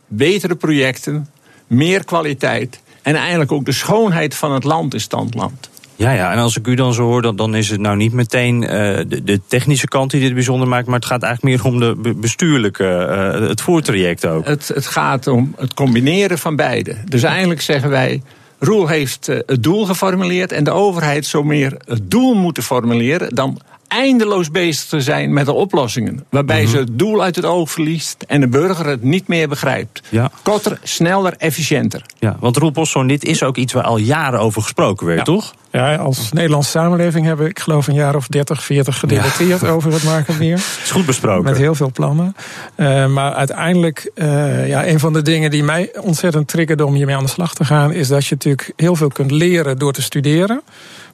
Betere 0.06 0.54
projecten, 0.54 1.28
meer 1.66 2.04
kwaliteit 2.04 2.80
En 3.02 3.14
eigenlijk 3.14 3.52
ook 3.52 3.64
de 3.64 3.72
schoonheid 3.72 4.34
van 4.34 4.52
het 4.52 4.64
land 4.64 4.94
in 4.94 5.00
stand 5.00 5.34
landt. 5.34 5.70
Ja, 5.96 6.10
ja, 6.10 6.32
en 6.32 6.38
als 6.38 6.56
ik 6.56 6.66
u 6.66 6.74
dan 6.74 6.94
zo 6.94 7.02
hoor, 7.02 7.22
dan, 7.22 7.36
dan 7.36 7.54
is 7.54 7.70
het 7.70 7.80
nou 7.80 7.96
niet 7.96 8.12
meteen 8.12 8.62
uh, 8.62 8.68
de, 8.68 9.22
de, 9.24 9.40
technische 9.46 9.88
kant 9.88 10.10
die 10.10 10.20
dit 10.20 10.34
bijzonder 10.34 10.68
maakt, 10.68 10.86
maar 10.86 10.94
het 10.94 11.04
gaat 11.04 11.22
eigenlijk 11.22 11.64
meer 11.64 11.72
om 11.72 11.80
de 11.80 12.14
bestuurlijke, 12.14 13.08
uh, 13.40 13.48
het 13.48 13.60
voortraject 13.60 14.26
ook. 14.26 14.46
Het, 14.46 14.68
het 14.68 14.86
gaat 14.86 15.26
om 15.26 15.54
het 15.56 15.74
combineren 15.74 16.38
van 16.38 16.56
beide. 16.56 16.96
Dus 17.04 17.22
eigenlijk 17.22 17.60
zeggen 17.60 17.90
wij. 17.90 18.22
Roel 18.58 18.86
heeft 18.86 19.28
uh, 19.28 19.38
het 19.46 19.62
doel 19.62 19.84
geformuleerd 19.84 20.52
en 20.52 20.64
de 20.64 20.70
overheid 20.70 21.26
zou 21.26 21.44
meer 21.44 21.76
het 21.84 22.10
doel 22.10 22.34
moeten 22.34 22.62
formuleren 22.62 23.34
dan 23.34 23.60
eindeloos 23.94 24.50
bezig 24.50 24.84
te 24.88 25.00
zijn 25.00 25.32
met 25.32 25.46
de 25.46 25.52
oplossingen. 25.52 26.24
Waarbij 26.30 26.62
Mhm. 26.62 26.70
ze 26.70 26.76
het 26.78 26.98
doel 26.98 27.22
uit 27.22 27.36
het 27.36 27.44
oog 27.44 27.70
verliest 27.70 28.24
en 28.28 28.40
de 28.40 28.48
burger 28.48 28.86
het 28.86 29.02
niet 29.02 29.28
meer 29.28 29.48
begrijpt. 29.48 30.02
Ja. 30.08 30.30
Korter, 30.42 30.78
sneller, 30.82 31.34
efficiënter. 31.38 32.02
Ja, 32.18 32.36
want 32.40 32.56
Roel 32.56 32.70
Postzoon, 32.70 33.06
dit 33.06 33.24
is 33.24 33.42
ook 33.42 33.56
iets 33.56 33.72
waar 33.72 33.82
al 33.84 33.96
jaren 33.98 34.40
over 34.40 34.62
gesproken 34.62 35.06
werd, 35.06 35.24
toch? 35.24 35.54
Ja, 35.72 35.96
als 35.96 36.32
Nederlandse 36.32 36.70
samenleving 36.70 37.26
hebben 37.26 37.44
we, 37.44 37.50
ik 37.50 37.58
geloof, 37.58 37.86
een 37.86 37.94
jaar 37.94 38.14
of 38.14 38.26
30, 38.26 38.64
40 38.64 38.98
gedebatteerd 38.98 39.64
over 39.66 39.92
het 39.92 40.02
Markermeer. 40.04 40.54
is 40.84 40.90
goed 40.90 41.06
besproken. 41.06 41.44
Met 41.44 41.56
heel 41.56 41.74
veel 41.74 41.90
plannen. 41.92 42.36
Uh, 42.76 43.06
maar 43.06 43.32
uiteindelijk, 43.34 44.10
uh, 44.14 44.68
ja, 44.68 44.86
een 44.86 44.98
van 45.00 45.12
de 45.12 45.22
dingen 45.22 45.50
die 45.50 45.62
mij 45.62 45.90
ontzettend 46.00 46.48
triggerde 46.48 46.86
om 46.86 46.94
hiermee 46.94 47.16
aan 47.16 47.24
de 47.24 47.30
slag 47.30 47.54
te 47.54 47.64
gaan, 47.64 47.92
is 47.92 48.08
dat 48.08 48.26
je 48.26 48.34
natuurlijk 48.34 48.72
heel 48.76 48.96
veel 48.96 49.08
kunt 49.08 49.30
leren 49.30 49.78
door 49.78 49.92
te 49.92 50.02
studeren. 50.02 50.62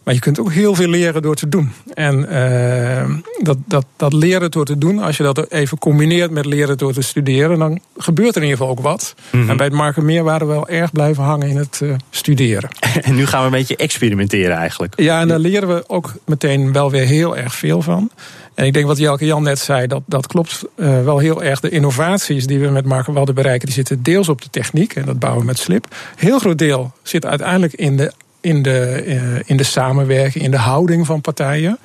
Maar 0.03 0.15
je 0.15 0.21
kunt 0.21 0.41
ook 0.41 0.53
heel 0.53 0.75
veel 0.75 0.89
leren 0.89 1.23
door 1.23 1.35
te 1.35 1.49
doen. 1.49 1.73
En 1.95 2.27
uh, 2.33 3.15
dat, 3.43 3.57
dat, 3.67 3.87
dat 3.97 4.13
leren 4.13 4.51
door 4.51 4.65
te 4.65 4.79
doen, 4.79 4.99
als 4.99 5.17
je 5.17 5.23
dat 5.23 5.51
even 5.51 5.79
combineert 5.79 6.31
met 6.31 6.45
leren 6.45 6.79
door 6.79 6.93
te 6.93 7.03
studeren, 7.03 7.59
dan 7.59 7.81
gebeurt 7.97 8.37
er 8.37 8.43
in 8.43 8.49
ieder 8.49 8.59
geval 8.59 8.73
ook 8.73 8.81
wat. 8.83 9.15
Mm 9.31 9.41
-hmm. 9.41 9.51
En 9.51 9.57
bij 9.57 9.67
het 9.67 9.75
Markermeer 9.75 10.25
waren 10.25 10.47
we 10.47 10.53
wel 10.53 10.69
erg 10.69 10.93
blijven 10.93 11.23
hangen 11.23 11.49
in 11.49 11.57
het 11.57 11.81
uh, 11.83 11.95
studeren. 12.11 12.71
En 13.01 13.15
nu 13.15 13.27
gaan 13.27 13.41
we 13.41 13.47
een 13.47 13.53
beetje 13.53 13.77
experimenteren 13.77 14.57
eigenlijk. 14.57 15.01
Ja, 15.01 15.21
en 15.21 15.29
daar 15.29 15.39
leren 15.39 15.69
we 15.69 15.85
ook 15.87 16.13
meteen 16.27 16.73
wel 16.73 16.91
weer 16.91 17.07
heel 17.07 17.37
erg 17.37 17.55
veel 17.55 17.83
van. 17.83 18.11
En 18.55 18.67
ik 18.67 18.73
denk 18.73 18.87
wat 18.87 18.99
Jelke 18.99 19.25
Jan 19.25 19.43
net 19.43 19.59
zei, 19.59 19.87
dat, 19.87 20.03
dat 20.07 20.27
klopt 20.27 20.65
uh, 20.77 21.05
wel 21.05 21.19
heel 21.19 21.43
erg. 21.43 21.61
De 21.61 21.69
innovaties 21.69 22.47
die 22.47 22.59
we 22.59 22.69
met 22.69 22.85
Markerwalde 22.85 23.33
bereiken, 23.33 23.67
die 23.67 23.75
zitten 23.75 24.03
deels 24.03 24.29
op 24.29 24.43
de 24.43 24.51
techniek. 24.51 24.95
En 24.95 25.05
dat 25.05 25.19
bouwen 25.19 25.41
we 25.41 25.47
met 25.47 25.59
slip. 25.59 25.87
Heel 26.17 26.39
groot 26.39 26.59
deel 26.59 26.93
zit 27.03 27.27
uiteindelijk 27.27 27.73
in 27.73 27.97
de 27.97 28.13
in 28.41 28.63
de, 28.63 29.03
uh, 29.07 29.41
in 29.45 29.57
de 29.57 29.63
samenwerking, 29.63 30.45
in 30.45 30.51
de 30.51 30.57
houding 30.57 31.07
van 31.07 31.21
partijen. 31.21 31.79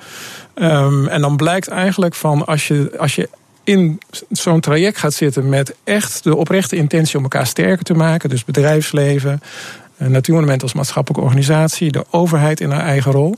Um, 0.54 1.08
en 1.08 1.20
dan 1.20 1.36
blijkt 1.36 1.68
eigenlijk 1.68 2.14
van 2.14 2.46
als 2.46 2.68
je, 2.68 2.92
als 2.98 3.14
je 3.14 3.28
in 3.64 4.00
zo'n 4.30 4.60
traject 4.60 4.98
gaat 4.98 5.14
zitten 5.14 5.48
met 5.48 5.74
echt 5.84 6.24
de 6.24 6.36
oprechte 6.36 6.76
intentie 6.76 7.16
om 7.16 7.22
elkaar 7.22 7.46
sterker 7.46 7.84
te 7.84 7.94
maken, 7.94 8.28
dus 8.28 8.44
bedrijfsleven. 8.44 9.40
Natuurmonument 9.98 10.62
als 10.62 10.72
maatschappelijke 10.72 11.24
organisatie, 11.24 11.92
de 11.92 12.04
overheid 12.10 12.60
in 12.60 12.70
haar 12.70 12.84
eigen 12.84 13.12
rol. 13.12 13.36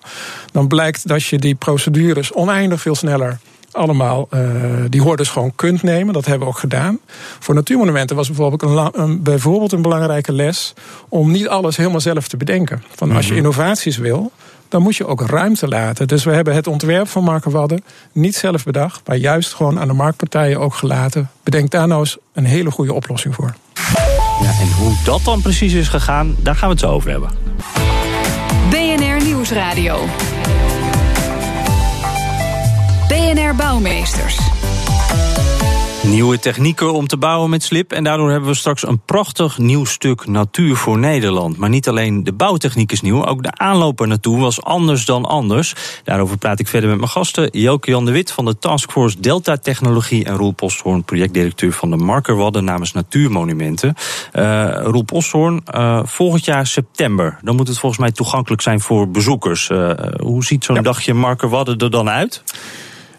Dan 0.52 0.68
blijkt 0.68 1.08
dat 1.08 1.24
je 1.24 1.38
die 1.38 1.54
procedures 1.54 2.32
oneindig 2.32 2.80
veel 2.80 2.94
sneller 2.94 3.38
allemaal 3.78 4.28
uh, 4.34 4.40
die 4.88 5.00
hordes 5.00 5.28
gewoon 5.28 5.52
kunt 5.54 5.82
nemen. 5.82 6.14
Dat 6.14 6.26
hebben 6.26 6.46
we 6.46 6.52
ook 6.52 6.58
gedaan. 6.58 6.98
Voor 7.38 7.54
natuurmonumenten 7.54 8.16
was 8.16 8.26
bijvoorbeeld 8.26 8.62
een, 8.62 9.02
een, 9.02 9.22
bijvoorbeeld 9.22 9.72
een 9.72 9.82
belangrijke 9.82 10.32
les 10.32 10.74
om 11.08 11.30
niet 11.30 11.48
alles 11.48 11.76
helemaal 11.76 12.00
zelf 12.00 12.28
te 12.28 12.36
bedenken. 12.36 12.82
Van 12.94 13.12
als 13.12 13.28
je 13.28 13.36
innovaties 13.36 13.96
wil, 13.96 14.32
dan 14.68 14.82
moet 14.82 14.96
je 14.96 15.06
ook 15.06 15.20
ruimte 15.20 15.68
laten. 15.68 16.08
Dus 16.08 16.24
we 16.24 16.32
hebben 16.32 16.54
het 16.54 16.66
ontwerp 16.66 17.08
van 17.08 17.24
Markenwadden 17.24 17.84
niet 18.12 18.34
zelf 18.34 18.64
bedacht, 18.64 19.00
maar 19.06 19.16
juist 19.16 19.54
gewoon 19.54 19.80
aan 19.80 19.88
de 19.88 19.94
marktpartijen 19.94 20.60
ook 20.60 20.74
gelaten. 20.74 21.30
Bedenk 21.42 21.70
daar 21.70 21.86
nou 21.86 22.00
eens 22.00 22.16
een 22.32 22.44
hele 22.44 22.70
goede 22.70 22.92
oplossing 22.92 23.34
voor. 23.34 23.54
Ja, 24.40 24.50
en 24.60 24.72
hoe 24.72 24.96
dat 25.04 25.20
dan 25.24 25.42
precies 25.42 25.72
is 25.72 25.88
gegaan, 25.88 26.36
daar 26.42 26.54
gaan 26.54 26.68
we 26.68 26.74
het 26.74 26.84
zo 26.84 26.90
over 26.90 27.10
hebben. 27.10 27.30
BNR 28.70 29.24
Nieuwsradio. 29.24 29.98
BNR 33.38 33.54
Bouwmeesters. 33.54 34.38
Nieuwe 36.02 36.38
technieken 36.38 36.92
om 36.92 37.06
te 37.06 37.16
bouwen 37.16 37.50
met 37.50 37.62
slip. 37.62 37.92
En 37.92 38.04
daardoor 38.04 38.30
hebben 38.30 38.48
we 38.48 38.54
straks 38.54 38.86
een 38.86 39.00
prachtig 39.00 39.58
nieuw 39.58 39.84
stuk 39.84 40.26
natuur 40.26 40.76
voor 40.76 40.98
Nederland. 40.98 41.56
Maar 41.56 41.68
niet 41.68 41.88
alleen 41.88 42.24
de 42.24 42.32
bouwtechniek 42.32 42.92
is 42.92 43.00
nieuw, 43.00 43.26
ook 43.26 43.42
de 43.42 43.52
aanloop 43.56 44.00
er 44.00 44.08
naartoe 44.08 44.38
was 44.38 44.62
anders 44.62 45.04
dan 45.04 45.24
anders. 45.24 45.74
Daarover 46.04 46.36
praat 46.36 46.58
ik 46.58 46.68
verder 46.68 46.88
met 46.88 46.98
mijn 46.98 47.10
gasten. 47.10 47.48
Joke 47.52 47.90
Jan 47.90 48.04
de 48.04 48.10
Wit 48.10 48.32
van 48.32 48.44
de 48.44 48.58
Taskforce 48.58 49.20
Delta 49.20 49.56
Technologie. 49.56 50.24
En 50.24 50.36
Roel 50.36 50.52
Posthoorn, 50.52 51.04
projectdirecteur 51.04 51.72
van 51.72 51.90
de 51.90 51.96
Markerwadden 51.96 52.64
namens 52.64 52.92
Natuurmonumenten. 52.92 53.94
Uh, 54.32 54.80
Roel 54.82 55.02
Posthoorn, 55.02 55.62
uh, 55.74 56.00
volgend 56.04 56.44
jaar 56.44 56.66
september. 56.66 57.38
Dan 57.42 57.56
moet 57.56 57.68
het 57.68 57.78
volgens 57.78 58.00
mij 58.00 58.12
toegankelijk 58.12 58.62
zijn 58.62 58.80
voor 58.80 59.10
bezoekers. 59.10 59.68
Uh, 59.68 59.90
hoe 60.16 60.44
ziet 60.44 60.64
zo'n 60.64 60.76
ja. 60.76 60.82
dagje 60.82 61.14
Markerwadden 61.14 61.78
er 61.78 61.90
dan 61.90 62.08
uit? 62.08 62.42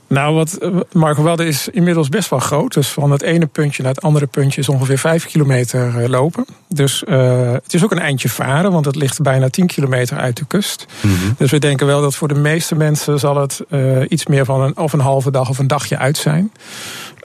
Nou, 0.09 0.35
wat 0.35 0.57
Markerwadden 0.91 1.47
is 1.47 1.67
inmiddels 1.67 2.09
best 2.09 2.29
wel 2.29 2.39
groot. 2.39 2.73
Dus 2.73 2.87
van 2.87 3.11
het 3.11 3.21
ene 3.21 3.45
puntje 3.45 3.83
naar 3.83 3.93
het 3.93 4.03
andere 4.03 4.25
puntje 4.25 4.61
is 4.61 4.69
ongeveer 4.69 4.97
vijf 4.97 5.25
kilometer 5.25 6.09
lopen. 6.09 6.45
Dus 6.67 7.03
uh, 7.07 7.51
het 7.51 7.73
is 7.73 7.83
ook 7.83 7.91
een 7.91 7.99
eindje 7.99 8.29
varen, 8.29 8.71
want 8.71 8.85
het 8.85 8.95
ligt 8.95 9.21
bijna 9.21 9.49
10 9.49 9.67
kilometer 9.67 10.17
uit 10.17 10.37
de 10.37 10.45
kust. 10.45 10.85
Mm 11.01 11.15
-hmm. 11.15 11.35
Dus 11.37 11.51
we 11.51 11.59
denken 11.59 11.87
wel 11.87 12.01
dat 12.01 12.15
voor 12.15 12.27
de 12.27 12.39
meeste 12.39 12.75
mensen 12.75 13.19
zal 13.19 13.35
het 13.35 13.61
uh, 13.69 14.01
iets 14.07 14.25
meer 14.25 14.45
van 14.45 14.61
een, 14.61 14.77
of 14.77 14.93
een 14.93 14.99
halve 14.99 15.31
dag 15.31 15.49
of 15.49 15.59
een 15.59 15.67
dagje 15.67 15.97
uit 15.97 16.17
zijn. 16.17 16.51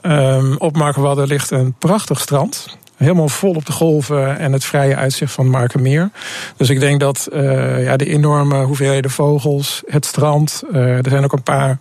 Um, 0.01 0.57
op 0.57 0.77
Markerwadden 0.77 1.27
ligt 1.27 1.51
een 1.51 1.73
prachtig 1.79 2.19
strand. 2.19 2.77
Helemaal 2.95 3.29
vol 3.29 3.55
op 3.55 3.65
de 3.65 3.71
golven 3.71 4.37
en 4.37 4.53
het 4.53 4.63
vrije 4.63 4.95
uitzicht 4.95 5.31
van 5.31 5.49
Markermeer. 5.49 6.09
Dus 6.57 6.69
ik 6.69 6.79
denk 6.79 6.99
dat 6.99 7.27
uh, 7.33 7.83
ja, 7.83 7.97
de 7.97 8.05
enorme 8.05 8.63
hoeveelheden 8.63 9.11
vogels, 9.11 9.83
het 9.85 10.05
strand. 10.05 10.63
er 10.71 11.09
zijn 11.09 11.23
ook 11.23 11.33
een 11.33 11.43
paar 11.43 11.77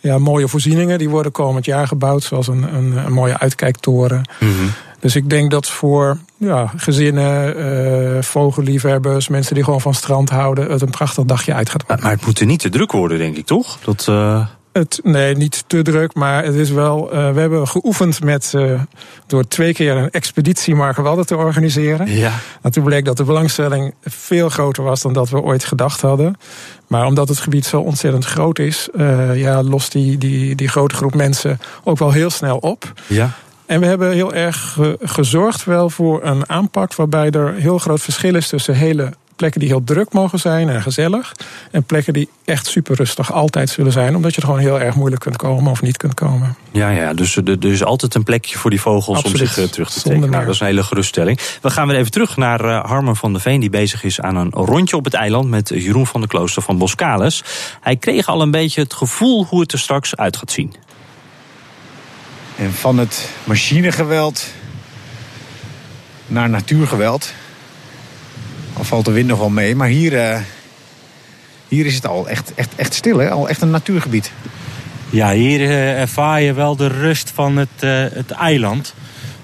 ja, 0.00 0.18
mooie 0.18 0.48
voorzieningen. 0.48 0.98
Die 0.98 1.08
worden 1.08 1.32
komend 1.32 1.64
jaar 1.64 1.86
gebouwd, 1.86 2.22
zoals 2.22 2.48
een, 2.48 2.74
een, 2.74 2.96
een 2.96 3.12
mooie 3.12 3.38
uitkijktoren. 3.38 4.28
Mm 4.40 4.52
-hmm. 4.52 4.70
Dus 5.00 5.16
ik 5.16 5.30
denk 5.30 5.50
dat 5.50 5.68
voor 5.68 6.18
ja, 6.36 6.72
gezinnen, 6.76 7.58
uh, 8.16 8.22
vogelliefhebbers, 8.22 9.28
mensen 9.28 9.54
die 9.54 9.64
gewoon 9.64 9.80
van 9.80 9.94
strand 9.94 10.30
houden, 10.30 10.70
het 10.70 10.82
een 10.82 10.90
prachtig 10.90 11.24
dagje 11.24 11.54
uit 11.54 11.70
gaat. 11.70 11.88
Maar 11.88 12.10
het 12.10 12.26
moet 12.26 12.40
er 12.40 12.46
niet 12.46 12.60
te 12.60 12.68
druk 12.68 12.92
worden, 12.92 13.18
denk 13.18 13.36
ik, 13.36 13.46
toch? 13.46 13.78
Dat, 13.84 14.06
uh... 14.10 14.46
Het, 14.72 15.00
nee, 15.02 15.36
niet 15.36 15.64
te 15.66 15.82
druk, 15.82 16.14
maar 16.14 16.44
het 16.44 16.54
is 16.54 16.70
wel. 16.70 17.14
Uh, 17.14 17.32
we 17.32 17.40
hebben 17.40 17.68
geoefend 17.68 18.24
met. 18.24 18.52
Uh, 18.56 18.80
door 19.26 19.48
twee 19.48 19.72
keer 19.72 19.96
een 19.96 20.10
expeditie 20.10 20.74
Markenwadden 20.74 21.26
te 21.26 21.36
organiseren. 21.36 22.10
Ja. 22.10 22.32
En 22.62 22.70
toen 22.70 22.84
bleek 22.84 23.04
dat 23.04 23.16
de 23.16 23.24
belangstelling 23.24 23.94
veel 24.02 24.48
groter 24.48 24.82
was 24.82 25.02
dan 25.02 25.12
dat 25.12 25.30
we 25.30 25.40
ooit 25.40 25.64
gedacht 25.64 26.00
hadden. 26.00 26.36
Maar 26.86 27.06
omdat 27.06 27.28
het 27.28 27.38
gebied 27.38 27.66
zo 27.66 27.80
ontzettend 27.80 28.24
groot 28.24 28.58
is, 28.58 28.88
uh, 28.94 29.40
ja, 29.40 29.62
lost 29.62 29.92
die, 29.92 30.18
die, 30.18 30.54
die 30.54 30.68
grote 30.68 30.94
groep 30.94 31.14
mensen 31.14 31.60
ook 31.84 31.98
wel 31.98 32.12
heel 32.12 32.30
snel 32.30 32.56
op. 32.56 32.92
Ja. 33.06 33.30
En 33.66 33.80
we 33.80 33.86
hebben 33.86 34.12
heel 34.12 34.34
erg 34.34 34.78
gezorgd 35.00 35.64
wel 35.64 35.90
voor 35.90 36.24
een 36.24 36.48
aanpak 36.48 36.94
waarbij 36.94 37.30
er 37.30 37.54
heel 37.54 37.78
groot 37.78 38.00
verschil 38.00 38.34
is 38.34 38.48
tussen 38.48 38.74
hele 38.74 39.12
plekken 39.40 39.60
die 39.60 39.68
heel 39.68 39.84
druk 39.84 40.12
mogen 40.12 40.38
zijn 40.38 40.68
en 40.68 40.82
gezellig. 40.82 41.32
En 41.70 41.84
plekken 41.84 42.12
die 42.12 42.28
echt 42.44 42.66
super 42.66 42.96
rustig 42.96 43.32
altijd 43.32 43.70
zullen 43.70 43.92
zijn. 43.92 44.16
Omdat 44.16 44.34
je 44.34 44.40
er 44.40 44.46
gewoon 44.46 44.60
heel 44.60 44.80
erg 44.80 44.94
moeilijk 44.94 45.22
kunt 45.22 45.36
komen 45.36 45.70
of 45.70 45.82
niet 45.82 45.96
kunt 45.96 46.14
komen. 46.14 46.56
Ja, 46.70 46.88
ja 46.88 47.14
dus 47.14 47.36
er 47.36 47.64
is 47.64 47.84
altijd 47.84 48.14
een 48.14 48.22
plekje 48.22 48.58
voor 48.58 48.70
die 48.70 48.80
vogels 48.80 49.16
Absoluut. 49.16 49.40
om 49.40 49.46
zich 49.46 49.58
uh, 49.58 49.70
terug 49.70 49.90
te 49.90 50.00
trekken. 50.00 50.30
Nou, 50.30 50.44
dat 50.44 50.54
is 50.54 50.60
een 50.60 50.66
hele 50.66 50.82
geruststelling. 50.82 51.40
We 51.62 51.70
gaan 51.70 51.86
weer 51.86 51.96
even 51.96 52.10
terug 52.10 52.36
naar 52.36 52.64
uh, 52.64 52.84
Harmer 52.84 53.16
van 53.16 53.32
der 53.32 53.40
Veen. 53.40 53.60
Die 53.60 53.70
bezig 53.70 54.04
is 54.04 54.20
aan 54.20 54.36
een 54.36 54.50
rondje 54.50 54.96
op 54.96 55.04
het 55.04 55.14
eiland 55.14 55.48
met 55.48 55.68
Jeroen 55.68 56.06
van 56.06 56.20
der 56.20 56.28
Klooster 56.28 56.62
van 56.62 56.78
Boskalis. 56.78 57.42
Hij 57.80 57.96
kreeg 57.96 58.26
al 58.26 58.42
een 58.42 58.50
beetje 58.50 58.80
het 58.80 58.94
gevoel 58.94 59.44
hoe 59.44 59.60
het 59.60 59.72
er 59.72 59.78
straks 59.78 60.16
uit 60.16 60.36
gaat 60.36 60.50
zien. 60.50 60.74
En 62.56 62.72
van 62.72 62.98
het 62.98 63.28
machinegeweld 63.44 64.46
naar 66.26 66.50
natuurgeweld. 66.50 67.32
Al 68.80 68.86
valt 68.86 69.04
de 69.04 69.10
wind 69.10 69.28
nog 69.28 69.38
wel 69.38 69.50
mee. 69.50 69.76
Maar 69.76 69.88
hier, 69.88 70.12
uh, 70.12 70.40
hier 71.68 71.86
is 71.86 71.94
het 71.94 72.06
al 72.06 72.28
echt, 72.28 72.54
echt, 72.54 72.74
echt 72.76 72.94
stil, 72.94 73.18
hè? 73.18 73.30
Al 73.30 73.48
echt 73.48 73.60
een 73.60 73.70
natuurgebied. 73.70 74.32
Ja, 75.10 75.32
hier 75.32 75.60
uh, 75.60 76.00
ervaar 76.00 76.40
je 76.40 76.52
wel 76.52 76.76
de 76.76 76.86
rust 76.86 77.30
van 77.34 77.56
het, 77.56 77.68
uh, 77.80 77.90
het 78.12 78.30
eiland. 78.30 78.94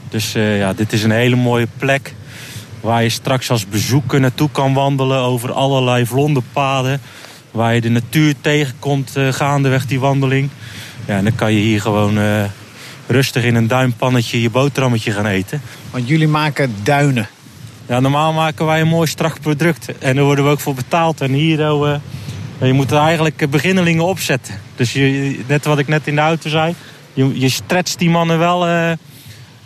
Dus 0.08 0.32
ja, 0.32 0.72
dit 0.72 0.92
is 0.92 1.02
een 1.02 1.10
hele 1.10 1.36
mooie 1.36 1.68
plek. 1.78 2.14
Waar 2.80 3.02
je 3.02 3.08
straks 3.08 3.50
als 3.50 3.66
bezoeker 3.66 4.20
naartoe 4.20 4.48
kan 4.52 4.74
wandelen 4.74 5.18
over 5.18 5.52
allerlei 5.52 6.06
vlonderpaden. 6.06 7.00
Waar 7.50 7.74
je 7.74 7.80
de 7.80 7.88
natuur 7.88 8.34
tegenkomt 8.40 9.12
gaandeweg 9.30 9.86
die 9.86 10.00
wandeling. 10.00 10.48
Ja, 11.06 11.16
en 11.16 11.24
dan 11.24 11.34
kan 11.34 11.52
je 11.52 11.60
hier 11.60 11.80
gewoon 11.80 12.18
rustig 13.06 13.44
in 13.44 13.54
een 13.54 13.68
duimpannetje 13.68 14.42
je 14.42 14.50
boterhammetje 14.50 15.12
gaan 15.12 15.26
eten. 15.26 15.60
Want 15.90 16.08
jullie 16.08 16.28
maken 16.28 16.74
duinen. 16.82 17.28
Ja, 17.88 18.00
normaal 18.00 18.32
maken 18.32 18.66
wij 18.66 18.80
een 18.80 18.88
mooi 18.88 19.08
strak 19.08 19.40
product. 19.40 19.98
En 19.98 20.14
daar 20.16 20.24
worden 20.24 20.44
we 20.44 20.50
ook 20.50 20.60
voor 20.60 20.74
betaald. 20.74 21.20
En 21.20 21.32
hier, 21.32 21.58
uh, 21.58 21.94
je 22.60 22.72
moet 22.72 22.90
er 22.90 22.98
eigenlijk 22.98 23.50
beginnelingen 23.50 24.04
opzetten. 24.04 24.60
Dus 24.76 24.92
je, 24.92 25.40
net 25.46 25.64
wat 25.64 25.78
ik 25.78 25.88
net 25.88 26.06
in 26.06 26.14
de 26.14 26.20
auto 26.20 26.48
zei. 26.48 26.74
Je, 27.12 27.40
je 27.40 27.48
stretcht 27.48 27.98
die 27.98 28.10
mannen 28.10 28.38
wel 28.38 28.68
uh, 28.68 28.92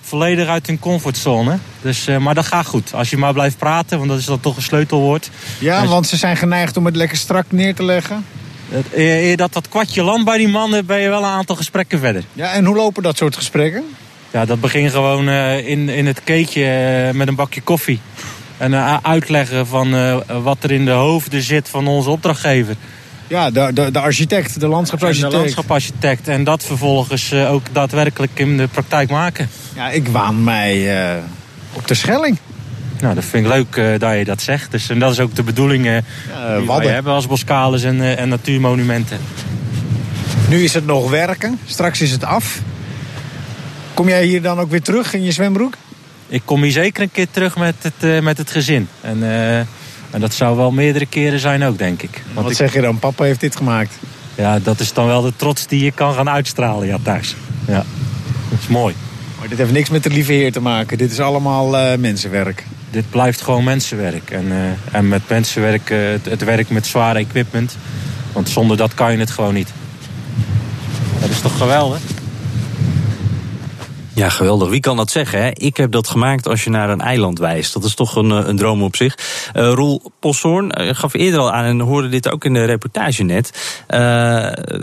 volledig 0.01 0.49
uit 0.49 0.67
hun 0.67 0.79
comfortzone. 0.79 1.59
Dus, 1.83 2.07
eh, 2.07 2.17
maar 2.17 2.35
dat 2.35 2.47
gaat 2.47 2.67
goed. 2.67 2.95
Als 2.95 3.11
je 3.11 3.17
maar 3.17 3.33
blijft 3.33 3.59
praten, 3.59 3.99
want 3.99 4.11
dat 4.11 4.19
is 4.19 4.25
dan 4.25 4.41
toch 4.41 4.57
een 4.57 4.63
sleutelwoord. 4.63 5.31
Ja, 5.59 5.87
want 5.87 6.07
ze 6.07 6.17
zijn 6.17 6.37
geneigd 6.37 6.77
om 6.77 6.85
het 6.85 6.97
lekker 6.97 7.17
strak 7.17 7.45
neer 7.49 7.75
te 7.75 7.85
leggen. 7.85 8.25
Eer 8.95 9.37
dat 9.37 9.53
dat 9.53 9.69
kwartje 9.69 10.03
land 10.03 10.25
bij 10.25 10.39
die 10.39 10.49
mannen, 10.49 10.87
ben 10.87 11.01
je 11.01 11.09
wel 11.09 11.19
een 11.19 11.31
aantal 11.31 11.57
gesprekken 11.57 11.99
verder. 11.99 12.25
Ja, 12.33 12.53
en 12.53 12.65
hoe 12.65 12.77
lopen 12.77 13.03
dat 13.03 13.17
soort 13.17 13.37
gesprekken? 13.37 13.85
Ja, 14.31 14.45
dat 14.45 14.61
begint 14.61 14.91
gewoon 14.91 15.29
eh, 15.29 15.69
in, 15.69 15.89
in 15.89 16.07
het 16.07 16.21
keetje 16.25 16.65
eh, 16.65 17.15
met 17.15 17.29
een 17.29 17.35
bakje 17.35 17.61
koffie. 17.61 18.01
En 18.57 18.75
eh, 18.75 18.97
uitleggen 19.03 19.67
van 19.67 20.23
wat 20.43 20.57
er 20.63 20.71
in 20.71 20.85
de 20.85 20.91
hoofden 20.91 21.43
zit 21.43 21.69
van 21.69 21.87
onze 21.87 22.11
opdrachtgever. 22.11 22.75
Ja, 23.27 23.51
de, 23.51 23.71
de, 23.75 23.91
de 23.91 24.01
architect, 24.01 24.61
de 24.61 24.61
En 24.61 24.69
landschapsarchitect. 24.69 25.33
de 25.33 25.39
landschapsarchitect. 25.39 26.29
En 26.29 26.45
dat 26.45 26.65
vervolgens 26.65 27.35
ook 27.35 27.63
daadwerkelijk 27.73 28.31
in 28.35 28.57
de 28.57 28.69
praktijk 28.69 29.11
maken. 29.11 29.49
Ja, 29.75 29.91
ik 29.91 30.09
waan 30.09 30.45
mij 30.45 30.89
op 31.73 31.89
de 31.89 31.95
Schelling. 31.95 32.39
Nou, 33.01 33.15
dat 33.15 33.25
vind 33.25 33.47
ik 33.47 33.53
leuk 33.53 34.01
dat 34.01 34.19
je 34.19 34.25
dat 34.25 34.43
zegt. 34.43 34.71
Dus, 34.71 34.89
en 34.89 34.99
dat 34.99 35.13
is 35.13 35.21
ook 35.21 35.35
de 35.35 35.43
bedoeling 35.43 35.83
die 35.83 36.67
wij 36.67 36.87
hebben 36.87 37.13
als 37.13 37.27
Boscalis 37.27 37.83
en, 37.83 38.17
en 38.19 38.29
natuurmonumenten. 38.29 39.19
Nu 40.49 40.65
is 40.65 40.75
het 40.75 40.87
nog 40.87 41.11
werken, 41.11 41.59
straks 41.67 42.01
is 42.01 42.11
het 42.11 42.25
af. 42.25 42.61
Kom 44.01 44.09
jij 44.09 44.25
hier 44.25 44.43
dan 44.43 44.59
ook 44.59 44.71
weer 44.71 44.83
terug 44.83 45.15
in 45.15 45.23
je 45.23 45.33
zwembroek? 45.33 45.75
Ik 46.29 46.43
kom 46.45 46.63
hier 46.63 46.73
zeker 46.73 47.03
een 47.03 47.11
keer 47.11 47.31
terug 47.31 47.57
met 47.57 47.75
het, 47.79 47.93
eh, 47.99 48.21
met 48.21 48.39
het 48.39 48.51
gezin. 48.51 48.89
En, 49.01 49.23
eh, 49.23 49.59
en 50.11 50.21
dat 50.21 50.35
zou 50.35 50.57
wel 50.57 50.71
meerdere 50.71 51.07
keren 51.07 51.41
zijn 51.41 51.65
ook, 51.65 51.79
denk 51.79 52.03
ik. 52.03 52.23
Want 52.25 52.35
Wat 52.35 52.51
ik- 52.51 52.57
zeg 52.57 52.73
je 52.73 52.81
dan? 52.81 52.99
Papa 52.99 53.25
heeft 53.25 53.41
dit 53.41 53.57
gemaakt. 53.57 53.95
Ja, 54.35 54.59
dat 54.59 54.81
is 54.81 54.93
dan 54.93 55.07
wel 55.07 55.23
de 55.23 55.33
trots 55.37 55.67
die 55.67 55.85
je 55.85 55.91
kan 55.93 56.15
gaan 56.15 56.29
uitstralen 56.29 56.87
ja, 56.87 56.99
thuis. 57.03 57.37
Ja, 57.67 57.85
dat 58.51 58.59
is 58.61 58.67
mooi. 58.67 58.95
Maar 59.39 59.49
dit 59.49 59.59
heeft 59.59 59.73
niks 59.73 59.91
met 59.91 60.03
de 60.03 60.11
lieve 60.11 60.33
heer 60.33 60.53
te 60.53 60.61
maken. 60.61 60.99
Dit 60.99 61.11
is 61.11 61.21
allemaal 61.21 61.77
eh, 61.77 61.99
mensenwerk. 61.99 62.65
Dit 62.91 63.11
blijft 63.11 63.41
gewoon 63.41 63.65
mensenwerk. 63.65 64.31
En, 64.31 64.77
en 64.93 65.09
met 65.09 65.29
mensenwerk, 65.29 65.89
het, 65.89 66.25
het 66.25 66.45
werk 66.45 66.71
met 66.71 66.87
zware 66.87 67.19
equipment. 67.19 67.77
Want 68.33 68.49
zonder 68.49 68.77
dat 68.77 68.95
kan 68.95 69.13
je 69.13 69.19
het 69.19 69.31
gewoon 69.31 69.55
niet. 69.55 69.73
Dat 71.21 71.31
is 71.31 71.41
toch 71.41 71.57
geweldig? 71.57 72.01
Ja, 74.15 74.29
geweldig. 74.29 74.69
Wie 74.69 74.81
kan 74.81 74.97
dat 74.97 75.11
zeggen? 75.11 75.43
Hè? 75.43 75.51
Ik 75.51 75.77
heb 75.77 75.91
dat 75.93 76.09
gemaakt 76.09 76.49
als 76.49 76.65
je 76.65 76.71
naar 76.71 76.91
een 76.91 77.01
eiland 77.01 77.39
wijst. 77.39 77.73
Dat 77.73 77.85
is 77.85 77.95
toch 77.95 78.17
een, 78.17 78.31
eh, 78.31 78.47
een 78.47 78.57
droom 78.57 78.83
op 78.83 78.97
zich. 78.97 79.19
Eh 79.53 79.73
Roel 79.73 80.13
Posthoorn 80.21 80.71
eh, 80.71 80.95
gaf 80.95 81.15
eerder 81.15 81.41
al 81.41 81.53
aan 81.53 81.65
en 81.65 81.81
hoorde 81.81 82.09
dit 82.09 82.31
ook 82.31 82.45
in 82.45 82.55
de 82.55 82.65
reportage 82.65 83.23
net. 83.23 83.79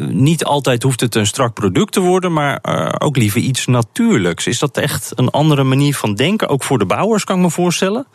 Niet 0.10 0.44
altijd 0.44 0.84
hoeft 0.84 1.00
het 1.00 1.16
een 1.16 1.28
strak 1.28 1.54
product 1.54 1.92
te 1.92 2.00
worden, 2.00 2.34
maar 2.34 2.60
ook 3.00 3.18
liever 3.18 3.42
iets 3.42 3.66
natuurlijks. 3.66 4.48
Is 4.48 4.60
dat 4.60 4.78
echt 4.78 5.12
een 5.16 5.30
andere 5.30 5.64
manier 5.64 5.96
van 5.96 6.16
denken? 6.16 6.48
Ook 6.48 6.64
voor 6.64 6.78
de 6.78 6.86
bouwers, 6.86 7.24
kan 7.24 7.36
ik 7.36 7.42
me 7.42 7.50
voorstellen? 7.50 8.08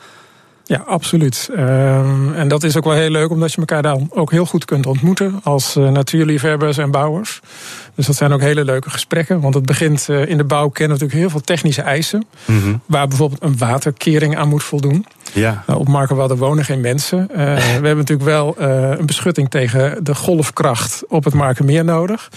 Ja, 0.65 0.83
absoluut. 0.87 1.51
Ehm, 1.57 2.33
en 2.33 2.49
dat 2.49 2.63
is 2.63 2.77
ook 2.77 2.85
wel 2.85 2.93
heel 2.93 3.11
leuk, 3.11 3.31
omdat 3.31 3.53
je 3.53 3.59
elkaar 3.59 3.83
dan 3.83 4.09
ook 4.11 4.31
heel 4.31 4.47
goed 4.47 4.65
kunt 4.65 4.87
ontmoeten 4.87 5.41
als 5.43 5.77
eh, 5.77 5.89
natuurliefhebbers 5.89 6.79
en 6.79 6.91
bouwers. 6.91 7.41
Dus 7.95 8.07
dat 8.07 8.17
zijn 8.17 8.33
ook 8.33 8.41
hele 8.41 8.65
leuke 8.65 8.91
gesprekken, 8.91 9.41
want 9.41 9.55
het 9.55 9.67
begint 9.67 10.09
eh, 10.09 10.27
in 10.27 10.37
de 10.37 10.45
bouw 10.45 10.69
kennen 10.69 10.99
we 10.99 11.03
natuurlijk 11.03 11.21
heel 11.21 11.31
veel 11.31 11.41
technische 11.41 11.83
eisen, 11.83 12.27
waar 12.87 13.09
bijvoorbeeld 13.09 13.43
een 13.43 13.59
waterkering 13.59 14.37
aan 14.37 14.49
moet 14.49 14.65
voldoen. 14.65 15.07
Ja. 15.33 15.65
Nou, 15.67 15.81
op 15.81 15.89
Markenwadden 15.89 16.37
wonen 16.37 16.65
geen 16.65 16.81
mensen. 16.81 17.31
Eh, 17.31 17.55
we 17.57 17.61
hebben 17.87 17.97
natuurlijk 17.97 18.29
wel 18.29 18.55
een 18.61 19.07
beschutting 19.07 19.51
tegen 19.51 20.05
de 20.05 20.15
golfkracht 20.15 21.03
op 21.09 21.25
het 21.25 21.35
Markenmeer 21.35 21.85
nodig. 21.85 22.31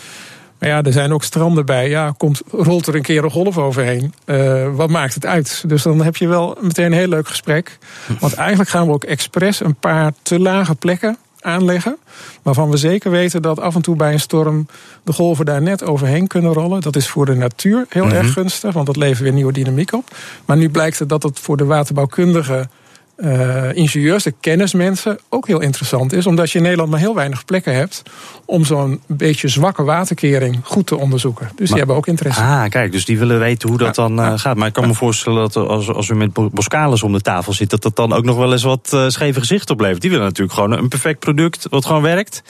Maar 0.59 0.69
ja, 0.69 0.81
er 0.81 0.93
zijn 0.93 1.13
ook 1.13 1.24
stranden 1.24 1.65
bij. 1.65 1.89
Ja, 1.89 2.13
komt, 2.17 2.41
rolt 2.51 2.88
er 2.88 2.95
een 2.95 3.01
keer 3.01 3.24
een 3.24 3.31
golf 3.31 3.57
overheen. 3.57 4.13
Eh, 4.25 4.75
wat 4.75 4.89
maakt 4.89 5.13
het 5.13 5.25
uit? 5.25 5.63
Dus 5.67 5.83
dan 5.83 6.01
heb 6.01 6.15
je 6.15 6.27
wel 6.27 6.57
meteen 6.62 6.85
een 6.85 6.97
heel 6.97 7.07
leuk 7.07 7.27
gesprek. 7.27 7.77
Want 8.19 8.33
eigenlijk 8.33 8.69
gaan 8.69 8.88
we 8.88 8.93
ook 8.93 9.03
expres 9.03 9.59
een 9.59 9.75
paar 9.75 10.13
te 10.21 10.39
lage 10.39 10.75
plekken 10.75 11.17
aanleggen. 11.45 11.97
Waarvan 12.41 12.69
we 12.69 12.77
zeker 12.77 13.12
weten 13.12 13.41
dat 13.41 13.59
af 13.59 13.75
en 13.75 13.81
toe 13.81 13.95
bij 13.95 14.13
een 14.13 14.19
storm 14.19 14.67
de 15.03 15.13
golven 15.13 15.45
daar 15.45 15.62
net 15.62 15.83
overheen 15.83 16.27
kunnen 16.27 16.53
rollen. 16.53 16.81
Dat 16.81 16.95
is 16.95 17.07
voor 17.07 17.25
de 17.25 17.35
natuur 17.35 17.85
heel 17.89 18.09
erg 18.09 18.33
gunstig, 18.33 18.74
want 18.74 18.85
dat 18.85 18.95
levert 18.95 19.19
weer 19.19 19.33
nieuwe 19.33 19.53
dynamiek 19.53 19.93
op. 19.93 20.15
Maar 20.45 20.57
nu 20.57 20.69
blijkt 20.69 21.00
het 21.00 21.09
dat 21.09 21.24
het 21.24 21.39
voor 21.39 21.57
de 21.57 21.65
waterbouwkundige 21.65 22.67
eh, 23.15 23.74
ingenieurs, 23.74 24.24
de 24.24 24.34
kennismensen, 24.39 25.19
ook 25.29 25.48
heel 25.48 25.62
interessant 25.62 26.13
is. 26.13 26.27
Omdat 26.27 26.51
je 26.51 26.57
in 26.57 26.63
Nederland 26.63 26.89
maar 26.89 27.00
heel 27.00 27.15
weinig 27.15 27.45
plekken 27.45 27.75
hebt 27.75 28.03
om 28.45 28.65
zo'n 28.65 29.01
beetje 29.07 29.48
zwakke 29.48 29.84
waterkering 29.84 30.60
goed 30.63 30.88
te 30.88 30.98
onderzoeken. 30.98 31.51
Dus 31.55 31.68
die 31.70 31.77
hebben 31.77 31.96
ook 31.96 32.07
interesse. 32.07 32.42
Ah, 32.42 32.66
kijk, 32.70 32.92
dus 32.92 33.05
die 33.05 33.20
willen 33.20 33.39
weten 33.39 33.70
hoe 33.70 33.77
dat 33.77 33.96
dan 33.96 34.20
eh, 34.20 34.33
gaat. 34.35 34.57
Maar 34.57 34.68
ik 34.68 34.74
kan 34.74 34.87
me 34.87 34.94
voorstellen 34.94 35.39
dat 35.39 35.55
als, 35.55 35.89
als 35.89 36.09
u 36.09 36.16
met 36.16 36.33
Bo- 36.33 36.50
Boscalis 36.50 37.03
om 37.03 37.13
de 37.13 37.22
tafel 37.22 37.53
zit... 37.53 37.70
dat 37.70 37.81
dat 37.81 37.96
dan 37.96 38.13
ook 38.13 38.24
nog 38.24 38.37
wel 38.37 38.51
eens 38.51 38.63
wat 38.63 38.89
eh, 38.94 39.07
scheve 39.07 39.39
gezicht 39.39 39.70
oplevert. 39.70 40.01
Die 40.01 40.09
willen 40.09 40.25
natuurlijk 40.25 40.53
gewoon 40.53 40.72
een 40.72 40.87
perfect 40.87 41.20
product 41.20 41.68
wat 41.70 41.85
gewoon 41.85 42.01
werkt. 42.01 42.42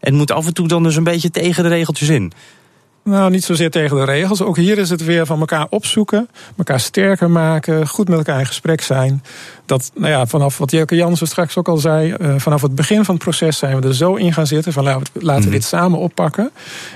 En 0.00 0.10
het 0.10 0.18
moet 0.18 0.30
af 0.30 0.46
en 0.46 0.54
toe 0.54 0.68
dan 0.68 0.82
dus 0.82 0.96
een 0.96 1.04
beetje 1.04 1.30
tegen 1.30 1.62
de 1.62 1.68
regeltjes 1.68 2.08
in. 2.08 2.32
Nou, 3.04 3.30
niet 3.30 3.44
zozeer 3.44 3.70
tegen 3.70 3.96
de 3.96 4.04
regels. 4.04 4.42
Ook 4.42 4.56
hier 4.56 4.78
is 4.78 4.90
het 4.90 5.04
weer 5.04 5.26
van 5.26 5.40
elkaar 5.40 5.66
opzoeken, 5.70 6.28
elkaar 6.56 6.80
sterker 6.80 7.30
maken, 7.30 7.88
goed 7.88 8.08
met 8.08 8.18
elkaar 8.18 8.38
in 8.38 8.46
gesprek 8.46 8.80
zijn. 8.80 9.22
Dat, 9.66 9.90
nou 9.94 10.10
ja, 10.10 10.26
vanaf 10.26 10.58
wat 10.58 10.70
Jelke 10.70 10.96
Jansen 10.96 11.26
straks 11.26 11.56
ook 11.56 11.68
al 11.68 11.76
zei, 11.76 12.12
eh, 12.12 12.34
vanaf 12.36 12.62
het 12.62 12.74
begin 12.74 13.04
van 13.04 13.14
het 13.14 13.24
proces 13.24 13.58
zijn 13.58 13.80
we 13.80 13.88
er 13.88 13.94
zo 13.94 14.14
in 14.14 14.32
gaan 14.32 14.46
zitten 14.46 14.72
van 14.72 14.84
laten 14.84 15.06
we, 15.12 15.24
laten 15.24 15.44
we 15.44 15.50
dit 15.50 15.64
samen 15.64 15.98
oppakken. 15.98 16.50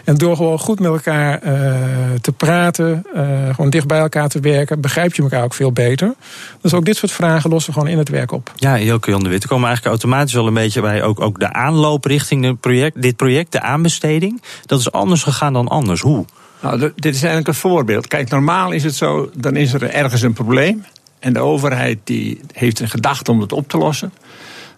En 0.04 0.14
door 0.14 0.37
gewoon 0.37 0.59
goed 0.59 0.81
met 0.81 0.90
elkaar 0.90 1.38
eh, 1.42 1.74
te 2.20 2.33
praten, 2.33 3.04
eh, 3.14 3.54
gewoon 3.54 3.70
dicht 3.70 3.87
bij 3.87 3.98
elkaar 3.98 4.28
te 4.28 4.40
werken, 4.40 4.81
begrijp 4.81 5.14
je 5.14 5.22
elkaar 5.22 5.44
ook 5.44 5.54
veel 5.54 5.72
beter. 5.72 6.14
Dus 6.61 6.74
ook 6.74 6.85
dit 6.85 6.96
soort 6.96 7.12
vragen 7.12 7.50
lossen 7.50 7.72
we 7.72 7.78
gewoon 7.78 7.92
in 7.92 7.98
het 7.98 8.09
werk 8.09 8.33
op. 8.33 8.52
Ja, 8.57 8.78
Jelke 8.78 9.11
Jan 9.11 9.22
de 9.22 9.28
Wit, 9.28 9.42
we 9.42 9.48
komen 9.48 9.66
eigenlijk 9.66 10.02
automatisch 10.02 10.37
al 10.37 10.46
een 10.46 10.54
beetje 10.54 10.81
bij 10.81 11.02
ook, 11.02 11.20
ook 11.20 11.40
de 11.40 11.52
aanloop 11.52 12.04
richting 12.04 12.42
dit 12.42 12.61
project, 12.61 13.02
dit 13.02 13.16
project, 13.16 13.52
de 13.52 13.61
aanbesteding. 13.61 14.42
Dat 14.66 14.81
is 14.81 14.92
anders 14.92 15.22
gegaan 15.22 15.52
dan 15.52 15.68
anders. 15.68 16.00
Hoe? 16.00 16.24
Nou, 16.61 16.78
dit 16.78 17.14
is 17.14 17.22
eigenlijk 17.22 17.48
een 17.48 17.54
voorbeeld. 17.54 18.07
Kijk, 18.07 18.31
normaal 18.31 18.70
is 18.70 18.85
het 18.85 18.94
zo, 18.94 19.31
dan 19.37 19.57
is 19.57 19.72
er 19.72 19.90
ergens 19.90 20.22
een 20.22 20.33
probleem. 20.33 20.85
En 21.18 21.33
de 21.33 21.38
overheid 21.38 21.98
die 22.04 22.40
heeft 22.52 22.81
een 22.81 22.88
gedachte 22.88 23.31
om 23.31 23.40
het 23.40 23.52
op 23.52 23.68
te 23.68 23.78
lossen. 23.78 24.12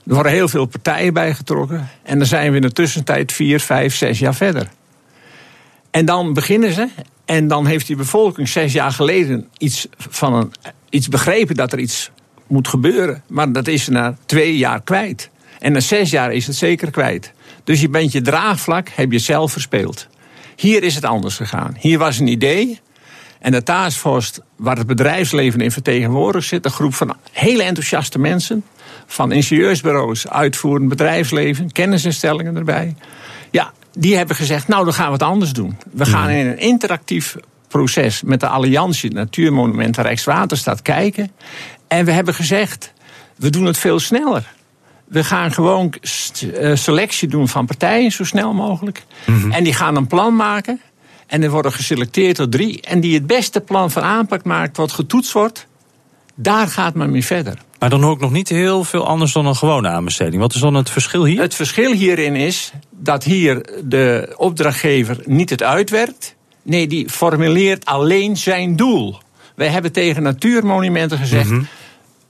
Er 0.06 0.14
worden 0.14 0.32
heel 0.32 0.48
veel 0.48 0.66
partijen 0.66 1.12
bijgetrokken. 1.12 1.88
En 2.02 2.18
dan 2.18 2.26
zijn 2.26 2.50
we 2.50 2.56
in 2.56 2.62
de 2.62 2.72
tussentijd 2.72 3.32
vier, 3.32 3.60
vijf, 3.60 3.94
zes 3.94 4.18
jaar 4.18 4.34
verder. 4.34 4.68
En 5.90 6.04
dan 6.04 6.32
beginnen 6.32 6.72
ze. 6.72 6.88
En 7.24 7.48
dan 7.48 7.66
heeft 7.66 7.86
die 7.86 7.96
bevolking 7.96 8.48
zes 8.48 8.72
jaar 8.72 8.92
geleden 8.92 9.48
iets, 9.58 9.86
van 9.96 10.34
een, 10.34 10.52
iets 10.88 11.08
begrepen 11.08 11.54
dat 11.54 11.72
er 11.72 11.78
iets 11.78 12.10
moet 12.46 12.68
gebeuren. 12.68 13.22
Maar 13.26 13.52
dat 13.52 13.66
is 13.66 13.84
ze 13.84 13.90
na 13.90 14.16
twee 14.26 14.56
jaar 14.56 14.82
kwijt. 14.82 15.30
En 15.58 15.72
na 15.72 15.80
zes 15.80 16.10
jaar 16.10 16.32
is 16.32 16.46
het 16.46 16.56
zeker 16.56 16.90
kwijt. 16.90 17.32
Dus 17.64 17.80
je 17.80 17.88
bent 17.88 18.12
je 18.12 18.20
draagvlak, 18.20 18.88
heb 18.88 19.12
je 19.12 19.18
zelf 19.18 19.52
verspeeld. 19.52 20.08
Hier 20.56 20.82
is 20.82 20.94
het 20.94 21.04
anders 21.04 21.36
gegaan. 21.36 21.76
Hier 21.78 21.98
was 21.98 22.18
een 22.18 22.26
idee. 22.26 22.80
En 23.40 23.52
de 23.52 23.62
taskforce 23.62 24.42
waar 24.56 24.76
het 24.76 24.86
bedrijfsleven 24.86 25.60
in 25.60 25.70
vertegenwoordigd 25.70 26.46
zit, 26.46 26.64
een 26.64 26.70
groep 26.70 26.94
van 26.94 27.16
hele 27.32 27.62
enthousiaste 27.62 28.18
mensen. 28.18 28.64
Van 29.06 29.32
ingenieursbureaus, 29.32 30.28
uitvoerend 30.28 30.88
bedrijfsleven, 30.88 31.72
kennisinstellingen 31.72 32.56
erbij. 32.56 32.94
Ja, 33.50 33.72
die 33.92 34.16
hebben 34.16 34.36
gezegd, 34.36 34.68
nou 34.68 34.84
dan 34.84 34.94
gaan 34.94 35.06
we 35.06 35.12
het 35.12 35.22
anders 35.22 35.52
doen. 35.52 35.76
We 35.92 36.06
gaan 36.06 36.28
in 36.28 36.46
een 36.46 36.58
interactief 36.58 37.36
proces 37.68 38.22
met 38.22 38.40
de 38.40 38.46
Alliantie 38.46 39.12
Natuurmonumenten 39.12 40.02
Rijkswaterstaat 40.02 40.82
kijken. 40.82 41.30
En 41.88 42.04
we 42.04 42.12
hebben 42.12 42.34
gezegd, 42.34 42.92
we 43.36 43.50
doen 43.50 43.64
het 43.64 43.78
veel 43.78 43.98
sneller. 43.98 44.52
We 45.04 45.24
gaan 45.24 45.52
gewoon 45.52 45.92
eh, 45.92 46.74
selectie 46.74 47.28
doen 47.28 47.48
van 47.48 47.66
partijen 47.66 48.10
zo 48.10 48.24
snel 48.24 48.52
mogelijk. 48.52 49.04
En 49.50 49.64
die 49.64 49.74
gaan 49.74 49.96
een 49.96 50.06
plan 50.06 50.36
maken. 50.36 50.80
En 51.30 51.42
er 51.42 51.50
worden 51.50 51.72
geselecteerd 51.72 52.36
door 52.36 52.48
drie. 52.48 52.80
En 52.80 53.00
die 53.00 53.14
het 53.14 53.26
beste 53.26 53.60
plan 53.60 53.90
van 53.90 54.02
aanpak 54.02 54.44
maakt, 54.44 54.76
wat 54.76 54.92
getoetst 54.92 55.32
wordt. 55.32 55.66
Daar 56.34 56.68
gaat 56.68 56.94
men 56.94 57.10
mee 57.10 57.24
verder. 57.24 57.54
Maar 57.78 57.90
dan 57.90 58.02
hoor 58.02 58.14
ik 58.14 58.20
nog 58.20 58.30
niet 58.30 58.48
heel 58.48 58.84
veel 58.84 59.06
anders 59.06 59.32
dan 59.32 59.46
een 59.46 59.56
gewone 59.56 59.88
aanbesteding. 59.88 60.42
Wat 60.42 60.54
is 60.54 60.60
dan 60.60 60.74
het 60.74 60.90
verschil 60.90 61.24
hier? 61.24 61.40
Het 61.40 61.54
verschil 61.54 61.92
hierin 61.92 62.36
is 62.36 62.72
dat 62.90 63.24
hier 63.24 63.66
de 63.84 64.34
opdrachtgever 64.36 65.16
niet 65.24 65.50
het 65.50 65.62
uitwerkt. 65.62 66.34
Nee, 66.62 66.86
die 66.86 67.08
formuleert 67.08 67.84
alleen 67.84 68.36
zijn 68.36 68.76
doel. 68.76 69.18
Wij 69.54 69.68
hebben 69.68 69.92
tegen 69.92 70.22
natuurmonumenten 70.22 71.18
gezegd. 71.18 71.50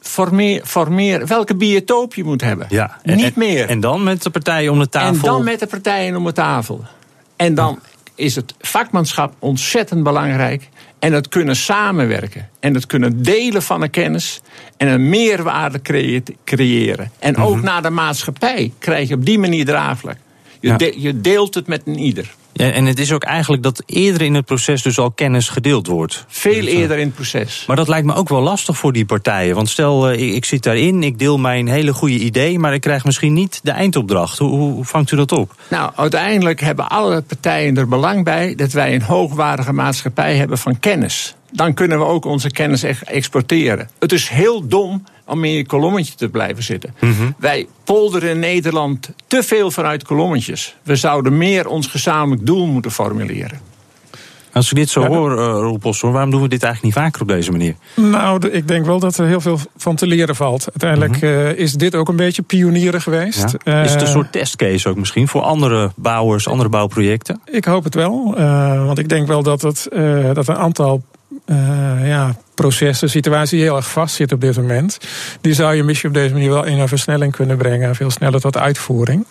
Formeer, 0.01 0.63
formeer 0.65 1.27
welke 1.27 1.55
biotoop 1.55 2.15
je 2.15 2.25
moet 2.25 2.41
hebben. 2.41 2.67
Ja, 2.71 2.99
en- 3.03 3.17
niet 3.17 3.37
meer. 3.37 3.69
En 3.69 3.81
dan 3.81 4.03
met 4.03 4.23
de 4.23 4.31
partijen 4.31 4.73
om 4.73 4.79
de 4.79 4.89
tafel. 4.89 5.15
En 5.15 5.21
dan 5.21 5.45
met 5.45 5.61
de 5.61 5.67
partijen 5.67 6.17
om 6.17 6.25
de 6.25 6.33
tafel. 6.33 6.85
En 7.37 7.55
dan 7.55 7.79
is 8.21 8.37
het 8.37 8.55
vakmanschap 8.61 9.35
ontzettend 9.39 10.03
belangrijk. 10.03 10.69
En 10.99 11.13
het 11.13 11.29
kunnen 11.29 11.57
samenwerken. 11.57 12.49
En 12.61 12.75
het 12.75 12.87
kunnen 12.87 13.23
delen 13.23 13.63
van 13.63 13.83
een 13.83 13.91
kennis. 13.91 14.41
En 14.77 14.89
een 14.89 15.09
meerwaarde 15.09 15.83
creë- 15.83 16.23
creëren. 16.45 17.11
En 17.19 17.37
ook 17.37 17.63
naar 17.63 17.83
de 17.83 17.91
maatschappij 17.91 18.73
krijg 18.79 19.09
je 19.09 19.15
op 19.15 19.25
die 19.25 19.39
manier 19.39 19.65
draagvlak. 19.65 20.17
Je, 20.61 20.69
Ja. 20.69 20.77
de- 20.77 20.95
je 21.01 21.21
deelt 21.21 21.55
het 21.55 21.67
met 21.67 21.83
een 21.85 21.99
ieder. 21.99 22.35
Ja, 22.53 22.71
en 22.71 22.85
het 22.85 22.99
is 22.99 23.13
ook 23.13 23.23
eigenlijk 23.25 23.63
dat 23.63 23.83
eerder 23.87 24.23
in 24.23 24.35
het 24.35 24.45
proces 24.45 24.83
dus 24.83 24.99
al 24.99 25.11
kennis 25.11 25.49
gedeeld 25.49 25.87
wordt. 25.87 26.25
Veel 26.29 26.67
eerder 26.67 26.99
in 26.99 27.07
het 27.07 27.15
proces. 27.15 27.65
Maar 27.67 27.77
dat 27.77 27.89
lijkt 27.89 28.07
me 28.07 28.15
ook 28.15 28.29
wel 28.29 28.41
lastig 28.41 28.77
voor 28.77 28.93
die 28.93 29.05
partijen. 29.05 29.55
Want 29.55 29.69
stel, 29.69 30.09
eh, 30.09 30.29
ik, 30.29 30.35
ik 30.35 30.45
zit 30.45 30.63
daarin, 30.63 31.03
ik 31.03 31.19
deel 31.19 31.39
mijn 31.39 31.69
hele 31.69 31.93
goede 31.93 32.19
idee... 32.19 32.59
maar 32.59 32.75
ik 32.75 32.81
krijg 32.81 33.05
misschien 33.05 33.33
niet 33.33 33.61
de 33.63 33.71
eindopdracht. 33.71 34.39
Hoe, 34.39 34.49
hoe, 34.49 34.73
hoe 34.73 34.85
vangt 34.85 35.11
u 35.11 35.17
dat 35.17 35.33
op? 35.33 35.55
Nou, 35.69 35.91
uiteindelijk 35.97 36.61
hebben 36.61 36.89
alle 36.89 37.23
partijen 37.23 37.77
er 37.77 37.89
belang 37.89 38.25
bij 38.25 38.55
dat 38.55 38.73
wij 38.73 38.95
een 38.95 39.03
hoogwaardige 39.03 39.73
maatschappij 39.73 40.37
hebben 40.37 40.59
van 40.59 40.79
kennis. 40.81 41.35
Dan 41.53 41.75
kunnen 41.75 41.99
we 41.99 42.05
ook 42.05 42.25
onze 42.25 42.51
kennis 42.51 42.83
echt 42.83 43.03
exporteren. 43.03 43.91
Het 43.99 44.13
is 44.13 44.29
heel 44.29 44.69
dom 44.69 45.05
om 45.31 45.45
in 45.45 45.53
je 45.53 45.67
kolommetje 45.67 46.15
te 46.15 46.29
blijven 46.29 46.63
zitten. 46.63 46.95
Wij 47.39 47.67
polderen 47.85 48.31
in 48.31 48.39
Nederland 48.39 49.11
te 49.27 49.43
veel 49.43 49.71
vanuit 49.71 50.05
kolommetjes. 50.05 50.77
We 50.83 50.97
zouden 50.97 51.39
meer 51.39 51.67
ons 51.69 51.87
gezamenlijk 51.87 52.47
doel 52.47 52.67
moeten 52.67 52.91
formuleren. 52.91 53.61
Als 54.53 54.71
ik 54.71 54.77
dit 54.77 54.89
zo 54.91 55.05
hoor, 55.07 55.31
uh, 55.33 55.37
Roel 55.39 55.79
Postel, 55.79 56.11
waarom 56.13 56.31
doen 56.31 56.43
we 56.43 56.49
dit 56.49 56.63
eigenlijk 56.63 56.95
niet 56.95 57.05
vaker 57.05 57.21
op 57.23 57.29
deze 57.29 57.51
manier? 57.51 57.75
Nou, 57.97 58.39
de- 58.39 58.51
ik 58.51 58.69
denk 58.69 58.87
wel 58.87 58.99
dat 58.99 59.17
er 59.19 59.27
heel 59.27 59.41
veel 59.41 59.59
van 59.77 59.97
te 59.97 60.07
leren 60.07 60.37
valt. 60.37 60.67
Uiteindelijk 60.69 61.23
eh, 61.23 61.59
is 61.59 61.73
dit 61.73 61.95
ook 61.95 62.09
een 62.09 62.17
beetje 62.17 62.43
pionieren 62.43 63.01
geweest. 63.03 63.55
Ja? 63.65 63.83
Is 63.83 63.91
het 63.93 64.01
een 64.01 64.07
Eh, 64.07 64.13
soort 64.13 64.33
testcase 64.33 64.89
ook 64.89 64.97
misschien 64.97 65.29
voor 65.29 65.43
andere 65.43 65.91
bouwers, 65.97 66.49
andere 66.49 66.69
bouwprojecten? 66.69 67.41
Ik 67.45 67.65
hoop 67.65 67.85
het 67.85 67.95
wel. 67.95 68.35
eh, 68.37 68.87
want 68.87 68.99
ik 68.99 69.09
denk 69.09 69.27
wel 69.27 69.43
dat, 69.43 69.63
het, 69.63 69.87
eh, 69.87 70.35
dat 70.35 70.49
een 70.49 70.57
aantal 70.57 71.03
eh, 71.45 71.57
ja, 72.09 72.37
processen, 72.61 73.11
situaties 73.11 73.51
die 73.51 73.61
heel 73.61 73.77
erg 73.77 73.91
vastzitten 73.91 74.37
op 74.37 74.43
dit 74.43 74.57
moment. 74.57 74.99
Die 75.41 75.55
zou 75.55 75.75
je 75.75 75.83
misschien 75.83 76.09
op 76.09 76.15
deze 76.15 76.33
manier 76.33 76.51
wel 76.51 76.65
in 76.65 76.79
een 76.79 76.89
versnelling 76.89 77.33
kunnen 77.33 77.57
brengen. 77.57 77.95
Veel 77.95 78.11
sneller 78.11 78.41
tot 78.41 78.57
uitvoering. 78.57 79.27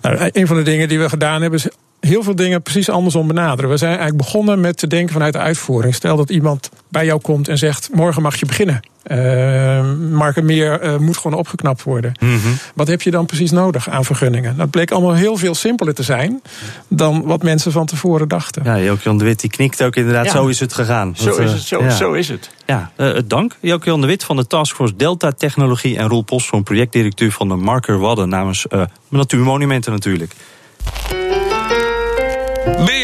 Nou, 0.00 0.30
een 0.32 0.46
van 0.46 0.56
de 0.56 0.62
dingen 0.62 0.88
die 0.88 0.98
we 0.98 1.08
gedaan 1.08 1.40
hebben 1.42 1.58
is 1.58 1.68
heel 2.06 2.22
veel 2.22 2.34
dingen 2.34 2.62
precies 2.62 2.90
andersom 2.90 3.26
benaderen. 3.26 3.70
We 3.70 3.76
zijn 3.76 3.98
eigenlijk 3.98 4.22
begonnen 4.22 4.60
met 4.60 4.76
te 4.76 4.86
denken 4.86 5.12
vanuit 5.12 5.32
de 5.32 5.38
uitvoering. 5.38 5.94
Stel 5.94 6.16
dat 6.16 6.30
iemand 6.30 6.70
bij 6.88 7.04
jou 7.04 7.20
komt 7.20 7.48
en 7.48 7.58
zegt: 7.58 7.88
morgen 7.92 8.22
mag 8.22 8.36
je 8.36 8.46
beginnen. 8.46 8.80
Uh, 9.10 9.92
Markenmeer 10.10 10.84
uh, 10.84 10.96
moet 10.96 11.16
gewoon 11.16 11.38
opgeknapt 11.38 11.82
worden. 11.82 12.12
Mhm. 12.20 12.48
Wat 12.74 12.88
heb 12.88 13.02
je 13.02 13.10
dan 13.10 13.26
precies 13.26 13.50
nodig 13.50 13.88
aan 13.88 14.04
vergunningen? 14.04 14.56
Dat 14.56 14.70
bleek 14.70 14.90
allemaal 14.90 15.14
heel 15.14 15.36
veel 15.36 15.54
simpeler 15.54 15.94
te 15.94 16.02
zijn 16.02 16.42
dan 16.88 17.22
wat 17.22 17.42
mensen 17.42 17.72
van 17.72 17.86
tevoren 17.86 18.28
dachten. 18.28 18.62
Ja, 18.64 18.94
de 19.02 19.24
Wit 19.24 19.40
die 19.40 19.50
knikt 19.50 19.82
ook 19.82 19.96
inderdaad. 19.96 20.24
Ja. 20.24 20.30
Zo 20.30 20.46
is 20.46 20.60
het 20.60 20.72
gegaan. 20.72 21.16
Zo 21.16 21.24
Dat, 21.24 21.38
is 21.38 21.46
eh, 21.46 21.52
het. 21.52 21.62
Zo, 21.62 21.82
ja. 21.82 21.90
zo 21.90 22.12
is 22.12 22.28
het. 22.28 22.50
Ja, 22.66 22.90
uh, 22.96 23.18
dank. 23.24 23.56
Joke-Jan 23.60 24.00
de 24.00 24.06
Wit 24.06 24.24
van 24.24 24.36
de 24.36 24.46
Taskforce 24.46 24.96
Delta 24.96 25.32
Technologie 25.32 25.96
en 25.96 26.08
Roel 26.08 26.22
Postzoon, 26.22 26.62
projectdirecteur 26.62 27.32
van 27.32 27.48
de 27.48 27.54
Marker 27.56 27.98
Wadden 27.98 28.28
namens 28.28 28.66
uh, 28.70 28.82
Natuurmonumenten 29.08 29.92
natuurlijk. 29.92 30.32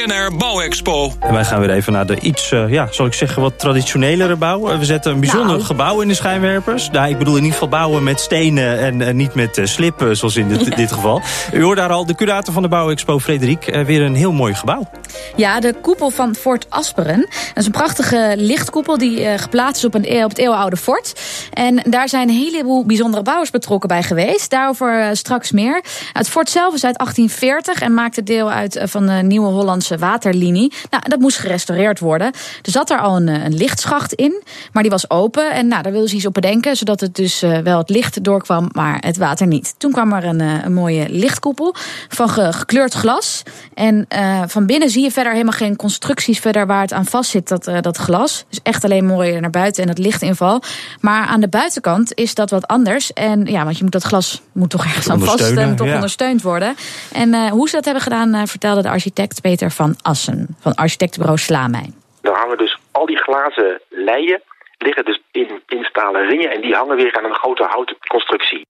BNR 0.06 0.36
Bouwexpo. 0.36 1.12
En 1.20 1.32
wij 1.32 1.44
gaan 1.44 1.60
weer 1.60 1.70
even 1.70 1.92
naar 1.92 2.06
de 2.06 2.20
iets, 2.20 2.50
uh, 2.50 2.70
ja, 2.70 2.88
zal 2.90 3.06
ik 3.06 3.12
zeggen, 3.12 3.42
wat 3.42 3.58
traditionelere 3.58 4.36
bouw. 4.36 4.78
We 4.78 4.84
zetten 4.84 5.12
een 5.12 5.20
bijzonder 5.20 5.56
Nou. 5.56 5.62
gebouw 5.62 6.00
in 6.00 6.08
de 6.08 6.14
schijnwerpers. 6.14 6.90
Nou, 6.90 7.08
ik 7.08 7.18
bedoel 7.18 7.36
in 7.36 7.42
ieder 7.42 7.52
geval 7.52 7.68
bouwen 7.68 8.02
met 8.02 8.20
stenen 8.20 8.78
en 8.78 9.00
uh, 9.00 9.10
niet 9.10 9.34
met 9.34 9.58
uh, 9.58 9.66
slippen, 9.66 10.16
zoals 10.16 10.36
in 10.36 10.48
dit, 10.48 10.76
dit, 10.76 10.92
geval. 10.92 11.22
U 11.52 11.62
hoort 11.62 11.76
daar 11.76 11.90
al 11.90 12.06
de 12.06 12.14
curator 12.14 12.52
van 12.52 12.62
de 12.62 12.68
Bouwexpo, 12.68 13.18
Frederik. 13.18 13.82
weer 13.86 14.02
een 14.02 14.14
heel 14.14 14.32
mooi 14.32 14.54
gebouw. 14.54 14.90
Ja, 15.36 15.60
de 15.60 15.74
koepel 15.82 16.10
van 16.10 16.34
Fort 16.34 16.66
Asperen. 16.68 17.20
Dat 17.20 17.28
is 17.54 17.66
een 17.66 17.72
prachtige 17.72 18.34
lichtkoepel 18.36 18.98
die 18.98 19.38
geplaatst 19.38 19.76
is 19.76 19.84
op, 19.84 19.94
een, 19.94 20.24
op 20.24 20.30
het 20.30 20.38
eeuwenoude 20.38 20.76
fort. 20.76 21.20
En 21.52 21.82
daar 21.90 22.08
zijn 22.08 22.28
een 22.28 22.34
heleboel 22.34 22.86
bijzondere 22.86 23.22
bouwers 23.22 23.50
betrokken 23.50 23.88
bij 23.88 24.02
geweest. 24.02 24.50
Daarover 24.50 25.16
straks 25.16 25.50
meer. 25.50 25.84
Het 26.12 26.28
fort 26.28 26.50
zelf 26.50 26.74
is 26.74 26.84
uit 26.84 26.98
1840 26.98 27.80
en 27.80 27.94
maakte 27.94 28.22
deel 28.22 28.50
uit 28.50 28.80
van 28.84 29.06
de 29.06 29.12
Nieuwe 29.12 29.48
Hollandse 29.48 29.91
waterlinie. 29.98 30.72
Nou, 30.90 31.02
dat 31.08 31.18
moest 31.18 31.38
gerestaureerd 31.38 32.00
worden. 32.00 32.26
Er 32.62 32.70
zat 32.70 32.90
er 32.90 32.98
al 32.98 33.16
een, 33.16 33.28
een 33.28 33.54
lichtschacht 33.54 34.12
in, 34.12 34.42
maar 34.72 34.82
die 34.82 34.92
was 34.92 35.10
open. 35.10 35.52
En 35.52 35.68
nou, 35.68 35.82
daar 35.82 35.92
wilden 35.92 36.10
ze 36.10 36.16
iets 36.16 36.26
op 36.26 36.34
bedenken, 36.34 36.76
zodat 36.76 37.00
het 37.00 37.14
dus 37.14 37.42
uh, 37.42 37.58
wel 37.58 37.78
het 37.78 37.90
licht 37.90 38.24
doorkwam, 38.24 38.68
maar 38.72 38.98
het 39.00 39.16
water 39.16 39.46
niet. 39.46 39.74
Toen 39.78 39.92
kwam 39.92 40.12
er 40.12 40.24
een, 40.24 40.40
uh, 40.40 40.64
een 40.64 40.74
mooie 40.74 41.08
lichtkoepel 41.08 41.74
van 42.08 42.28
ge 42.28 42.52
gekleurd 42.52 42.92
glas. 42.92 43.42
En 43.74 44.06
uh, 44.14 44.42
van 44.46 44.66
binnen 44.66 44.90
zie 44.90 45.02
je 45.02 45.10
verder 45.10 45.32
helemaal 45.32 45.52
geen 45.52 45.76
constructies 45.76 46.38
verder 46.38 46.66
waar 46.66 46.80
het 46.80 46.92
aan 46.92 47.06
vast 47.06 47.30
zit, 47.30 47.48
dat, 47.48 47.70
dat 47.80 47.96
glas. 47.96 48.44
Dus 48.48 48.58
echt 48.62 48.84
alleen 48.84 49.06
mooi 49.06 49.40
naar 49.40 49.50
buiten 49.50 49.82
en 49.82 49.88
het 49.88 49.98
lichtinval. 49.98 50.62
Maar 51.00 51.26
aan 51.26 51.40
de 51.40 51.48
buitenkant 51.48 52.14
is 52.14 52.34
dat 52.34 52.50
wat 52.50 52.66
anders. 52.66 53.12
En 53.12 53.44
ja, 53.44 53.64
want 53.64 53.76
je 53.76 53.82
moet 53.82 53.92
dat 53.92 54.02
glas 54.02 54.42
moet 54.52 54.70
toch 54.70 54.84
ergens 54.84 55.08
aan 55.08 55.20
vast, 55.20 55.54
moet 55.54 55.76
toch 55.76 55.86
ja. 55.86 55.94
ondersteund 55.94 56.42
worden. 56.42 56.74
En 57.12 57.48
hoe 57.48 57.68
ze 57.68 57.74
dat 57.74 57.84
hebben 57.84 58.02
gedaan, 58.02 58.48
vertelde 58.48 58.82
de 58.82 58.88
architect 58.88 59.40
Peter 59.40 59.70
van 59.82 59.94
Assen 60.02 60.40
van 60.60 60.74
architectenbureau 60.74 61.38
Slaamijn. 61.38 61.92
Dan 62.20 62.34
hangen 62.34 62.58
dus 62.58 62.78
al 62.92 63.06
die 63.06 63.22
glazen 63.26 63.80
leien 63.88 64.40
liggen 64.78 65.04
dus 65.04 65.20
in, 65.30 65.62
in 65.66 65.84
stalen 65.84 66.26
ringen 66.28 66.50
en 66.50 66.60
die 66.60 66.74
hangen 66.74 66.96
weer 66.96 67.16
aan 67.18 67.24
een 67.24 67.34
grote 67.42 67.64
houten 67.64 67.96
constructie. 68.06 68.66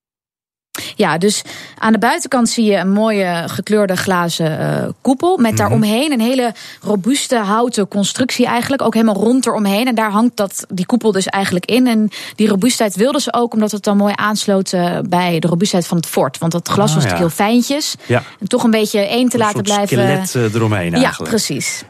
Ja, 0.97 1.19
dus 1.19 1.43
aan 1.79 1.93
de 1.93 1.99
buitenkant 1.99 2.49
zie 2.49 2.65
je 2.65 2.77
een 2.77 2.93
mooie 2.93 3.45
gekleurde 3.47 3.97
glazen 3.97 4.61
uh, 4.61 4.89
koepel. 5.01 5.37
Met 5.37 5.57
daaromheen 5.57 6.13
een 6.13 6.21
hele 6.21 6.55
robuuste 6.83 7.37
houten 7.37 7.89
constructie 7.89 8.47
eigenlijk. 8.47 8.83
Ook 8.83 8.95
helemaal 8.95 9.15
rond 9.15 9.47
eromheen. 9.47 9.87
En 9.87 9.95
daar 9.95 10.11
hangt 10.11 10.37
dat, 10.37 10.65
die 10.69 10.87
koepel 10.87 11.13
dus 11.13 11.27
eigenlijk 11.27 11.67
in. 11.67 11.87
En 11.87 12.09
die 12.35 12.49
robuustheid 12.49 12.97
wilden 12.97 13.21
ze 13.21 13.33
ook 13.35 13.53
omdat 13.53 13.71
het 13.71 13.83
dan 13.85 13.97
mooi 13.97 14.13
aansloot 14.17 14.73
uh, 14.73 14.99
bij 15.09 15.39
de 15.39 15.47
robuustheid 15.47 15.87
van 15.87 15.97
het 15.97 16.07
fort. 16.07 16.39
Want 16.39 16.53
dat 16.53 16.69
glas 16.69 16.89
Ah, 16.89 16.95
was 16.95 17.05
ja. 17.05 17.11
natuurlijk 17.11 17.37
heel 17.37 17.47
fijntjes. 17.47 17.95
Ja. 18.07 18.23
En 18.41 18.49
toch 18.49 18.65
een 18.65 18.71
beetje 18.71 19.01
één 19.01 19.29
te 19.29 19.37
Een 19.39 19.43
laten 19.45 19.63
blijven. 19.63 19.89
skelet 19.89 20.35
uh, 20.35 20.55
eromheen 20.55 20.95
eigenlijk. 20.95 21.19
Ja, 21.19 21.29
precies. 21.29 21.85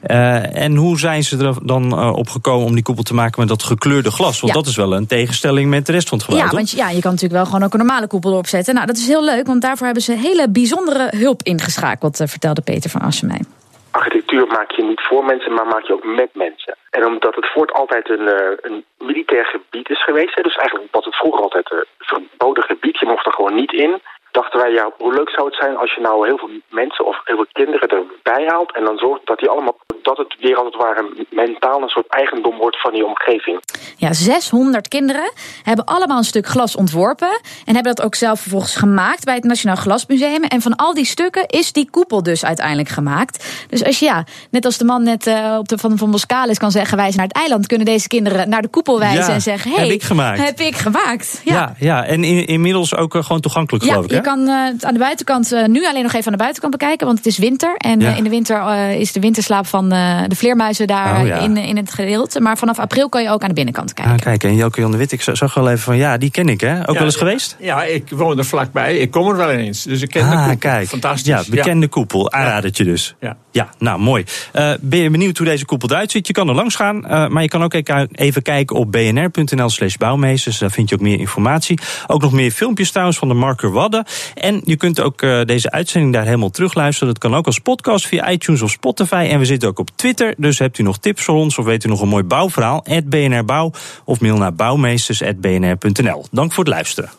En 0.53 0.75
hoe 0.77 0.99
zijn 0.99 1.25
ze 1.25 1.37
er 1.39 1.55
dan 1.67 2.13
op 2.15 2.29
gekomen 2.29 2.67
om 2.67 2.75
die 2.75 2.83
koepel 2.83 3.03
te 3.03 3.15
maken 3.15 3.41
met 3.41 3.49
dat 3.49 3.63
gekleurde 3.63 4.11
glas? 4.11 4.41
Want 4.41 4.53
Ja. 4.53 4.59
dat 4.61 4.69
is 4.69 4.77
wel 4.77 4.95
een 4.97 5.07
tegenstelling 5.07 5.71
met 5.71 5.87
de 5.87 5.93
rest 5.93 6.09
van 6.09 6.19
het 6.19 6.27
gebouw, 6.27 6.43
Ja, 6.45 6.51
want 6.51 6.71
ja, 6.71 6.89
je 6.91 7.01
kan 7.01 7.11
natuurlijk 7.11 7.33
wel 7.43 7.45
gewoon 7.45 7.63
ook 7.63 7.73
een 7.73 7.79
normale 7.79 8.07
koepel 8.07 8.31
erop 8.31 8.47
zetten. 8.47 8.75
Nou, 8.75 8.87
dat 8.93 9.01
is 9.01 9.15
heel 9.15 9.25
leuk, 9.25 9.47
want 9.47 9.63
daarvoor 9.63 9.87
hebben 9.91 10.09
ze 10.09 10.25
hele 10.29 10.47
bijzondere 10.51 11.07
hulp 11.25 11.41
ingeschakeld, 11.43 12.21
eh, 12.21 12.27
vertelde 12.27 12.63
Peter 12.63 12.91
van 12.91 13.01
Assen 13.01 13.29
mij. 13.29 13.43
Architectuur 13.91 14.47
maak 14.47 14.71
je 14.71 14.83
niet 14.83 15.01
voor 15.09 15.25
mensen, 15.25 15.53
maar 15.53 15.67
maak 15.67 15.85
je 15.87 15.93
ook 15.93 16.05
met 16.05 16.31
mensen. 16.35 16.75
En 16.91 17.07
omdat 17.07 17.35
het 17.35 17.47
fort 17.47 17.73
altijd 17.73 18.09
een, 18.09 18.29
eh, 18.29 18.57
een 18.61 18.85
militair 18.99 19.45
gebied 19.45 19.89
is 19.91 20.05
geweest, 20.05 20.43
dus 20.43 20.57
eigenlijk 20.57 20.93
was 20.93 21.05
het 21.05 21.17
vroeger 21.17 21.43
altijd 21.43 21.71
een 21.71 21.85
verboden 21.99 22.65
gebied, 22.65 22.99
je 22.99 23.07
mocht 23.07 23.27
er 23.27 23.33
gewoon 23.33 23.55
niet 23.55 23.73
in. 23.73 24.01
Dachten 24.33 24.61
wij, 24.61 24.73
ja, 24.73 24.91
hoe 24.99 25.15
leuk 25.15 25.31
zou 25.31 25.47
het 25.47 25.57
zijn 25.57 25.77
als 25.77 25.95
je 25.95 26.01
nou 26.01 26.27
heel 26.27 26.39
veel 26.39 26.51
mensen 26.69 27.05
of 27.07 27.21
heel 27.25 27.37
veel 27.37 27.47
kinderen 27.53 27.89
erbij 27.89 28.45
haalt 28.47 28.75
en 28.77 28.85
dan 28.85 28.97
zorgt 28.99 29.27
dat 29.27 29.39
die 29.39 29.49
allemaal, 29.49 29.77
dat 30.03 30.17
het 30.17 30.37
weer 30.41 30.57
als 30.57 30.67
het 30.67 30.83
ware 30.83 31.27
mentaal 31.31 31.83
een 31.83 31.89
soort 31.89 32.07
eigendom 32.07 32.57
wordt 32.57 32.81
van 32.81 32.93
die 32.93 33.05
omgeving. 33.07 33.61
Ja, 33.97 34.13
600 34.13 34.89
kinderen 34.89 35.33
hebben 35.63 35.85
allemaal 35.85 36.19
een 36.19 36.25
stuk 36.25 36.47
glas 36.47 36.77
ontworpen. 36.77 37.41
En 37.65 37.75
hebben 37.75 37.95
dat 37.95 38.05
ook 38.05 38.15
zelf 38.15 38.41
vervolgens 38.41 38.77
gemaakt 38.77 39.25
bij 39.25 39.35
het 39.35 39.45
Nationaal 39.45 39.77
Glasmuseum. 39.77 40.43
En 40.43 40.61
van 40.61 40.77
al 40.77 40.95
die 40.95 41.05
stukken 41.05 41.47
is 41.47 41.73
die 41.73 41.91
koepel 41.91 42.23
dus 42.23 42.45
uiteindelijk 42.45 42.89
gemaakt. 42.89 43.67
Dus 43.69 43.85
als 43.85 43.99
je, 43.99 44.05
ja, 44.05 44.25
net 44.51 44.65
als 44.65 44.79
de 44.79 44.85
man 44.85 45.03
net 45.03 45.27
uh, 45.27 45.57
op 45.59 45.69
de 45.69 45.79
van, 45.79 45.99
van 45.99 46.11
Boskalis 46.11 46.59
kan 46.59 46.71
zeggen: 46.71 46.97
wijzen 46.97 47.17
naar 47.17 47.27
het 47.27 47.37
eiland, 47.37 47.67
kunnen 47.67 47.87
deze 47.87 48.09
kinderen 48.09 48.49
naar 48.49 48.63
de 48.63 48.69
koepel 48.69 48.99
wijzen 48.99 49.27
Ja, 49.27 49.33
en 49.33 49.41
zeggen: 49.41 49.71
heb 49.71 49.81
hey, 49.81 49.89
ik 49.89 50.03
gemaakt. 50.03 50.45
Heb 50.45 50.61
ik 50.61 50.77
gemaakt. 50.77 51.41
Ja, 51.45 51.55
Ja. 51.55 51.75
ja, 51.79 52.05
en 52.05 52.25
in, 52.25 52.47
inmiddels 52.47 52.97
ook 52.97 53.15
uh, 53.15 53.23
gewoon 53.23 53.41
toegankelijk, 53.41 53.85
Ja, 53.85 53.91
geloof 53.91 54.05
ik. 54.05 54.11
je 54.11 54.17
hè? 54.17 54.22
Kan 54.23 54.41
uh, 54.41 54.65
het 54.65 54.85
aan 54.85 54.93
de 54.93 54.99
buitenkant 54.99 55.53
uh, 55.53 55.65
nu 55.67 55.87
alleen 55.87 56.03
nog 56.03 56.13
even 56.13 56.27
aan 56.27 56.33
de 56.33 56.39
buitenkant 56.39 56.73
bekijken, 56.73 57.07
want 57.07 57.19
het 57.19 57.27
is 57.27 57.39
winter. 57.39 57.75
En 57.77 58.01
Ja. 58.01 58.11
uh, 58.11 58.17
in 58.17 58.25
de 58.25 58.31
winter 58.31 58.57
uh, 58.57 59.01
is 59.01 59.13
de 59.13 59.21
winterslaap 59.21 59.67
van 59.67 59.93
uh, 59.95 60.21
de 60.29 60.35
vleermuizen 60.37 60.87
daar 60.87 61.21
Oh, 61.21 61.27
ja. 61.27 61.37
in, 61.37 61.57
in 61.57 61.77
het 61.77 61.93
gedeelte. 61.93 62.41
Maar 62.41 62.59
vanaf 62.59 62.79
april 62.79 63.09
kan 63.09 63.23
je 63.23 63.31
ook 63.31 63.43
aan 63.43 63.49
de 63.49 63.55
binnenkant 63.55 63.93
kijken. 63.95 64.13
Ah, 64.15 64.19
kijk, 64.21 64.45
en 64.45 64.55
Joke 64.57 64.81
Jan 64.81 64.91
de 64.91 64.97
Wit, 64.97 65.13
ik 65.13 65.23
zag- 65.23 65.55
wel 65.55 65.69
even 65.69 65.79
van, 65.83 65.97
ja, 65.97 66.17
die 66.17 66.31
ken 66.31 66.49
ik, 66.49 66.61
hè? 66.61 66.79
Ook 66.81 66.87
Ja, 66.87 66.93
wel 66.93 67.03
eens 67.05 67.17
geweest? 67.17 67.57
Ja, 67.61 67.85
ik 67.85 68.11
woon 68.11 68.39
er 68.39 68.45
vlakbij. 68.45 68.97
Ik 68.99 69.11
kom 69.11 69.29
er 69.29 69.37
wel 69.37 69.51
eens. 69.51 69.83
Dus 69.83 70.03
ik 70.03 70.09
ken 70.11 70.31
de 70.31 70.37
ah, 70.37 70.41
koepel. 70.43 70.59
kijk. 70.59 70.89
Fantastisch. 70.89 71.27
Ja, 71.27 71.43
bekende 71.51 71.89
koepel. 71.89 72.33
Aanradertje 72.33 72.85
dus. 72.85 73.15
Ja. 73.21 73.37
Ja, 73.51 73.69
nou 73.79 73.99
mooi. 74.01 74.25
Eh, 74.53 74.71
ben 74.81 74.99
je 74.99 75.11
benieuwd 75.11 75.37
hoe 75.39 75.47
deze 75.47 75.65
koepel 75.65 75.91
eruit 75.91 76.11
ziet? 76.11 76.27
Je 76.27 76.33
kan 76.33 76.49
er 76.49 76.55
langs 76.55 76.75
gaan, 76.75 77.07
eh, 77.07 77.29
maar 77.29 77.43
je 77.43 77.49
kan 77.49 77.63
ook 77.63 77.75
even- 77.75 78.09
even 78.13 78.43
kijken 78.43 78.77
op 78.77 78.93
bnr.nl 78.93 79.69
slash 79.71 79.95
bouwmeesters. 79.97 80.59
Daar 80.59 80.71
vind 80.71 80.89
je 80.89 80.95
ook 80.95 81.01
meer 81.01 81.19
informatie. 81.19 81.79
Ook 82.07 82.23
nog 82.23 82.33
meer 82.33 82.51
filmpjes 82.51 82.91
trouwens 82.91 83.19
van 83.19 83.29
de 83.29 83.35
Marker 83.35 83.73
Wadden. 83.73 84.05
En 84.35 84.61
je 84.65 84.77
kunt 84.77 85.01
ook 85.01 85.23
eh, 85.23 85.43
deze 85.45 85.71
uitzending 85.71 86.13
daar 86.13 86.25
helemaal 86.25 86.51
terugluisteren. 86.51 87.13
Dat 87.13 87.23
kan 87.23 87.35
ook 87.35 87.47
als 87.47 87.59
podcast 87.59 88.07
via 88.07 88.31
iTunes 88.31 88.63
of 88.63 88.71
Spotify. 88.71 89.27
En 89.31 89.39
we 89.39 89.45
zitten 89.45 89.69
ook 89.69 89.79
op 89.79 89.91
Twitter, 89.95 90.35
dus 90.37 90.59
hebt 90.59 90.79
u 90.79 90.83
nog 90.83 90.99
tips 90.99 91.25
voor 91.25 91.35
ons... 91.35 91.59
of 91.59 91.65
weet 91.65 91.85
u 91.85 91.89
nog 91.89 92.01
een 92.01 92.09
mooi 92.09 92.25
bouwverhaal, 92.25 92.85
BNR 93.05 93.45
Bouw... 93.45 93.71
of 94.05 94.21
mail 94.21 94.37
naar 94.37 94.55
bouwmeesters.bnr.nl. 94.55 96.25
Dank 96.31 96.53
voor 96.53 96.65
het 96.65 96.73
luisteren. 96.73 97.11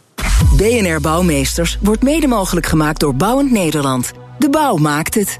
BNR 0.58 1.02
Bouwmeesters 1.02 1.78
wordt 1.82 2.04
mede 2.04 2.28
mogelijk 2.28 2.66
gemaakt 2.66 3.00
door 3.00 3.16
Bouwend 3.16 3.52
Nederland. 3.52 4.12
De 4.38 4.50
bouw 4.50 4.76
maakt 4.76 5.16
het. 5.16 5.40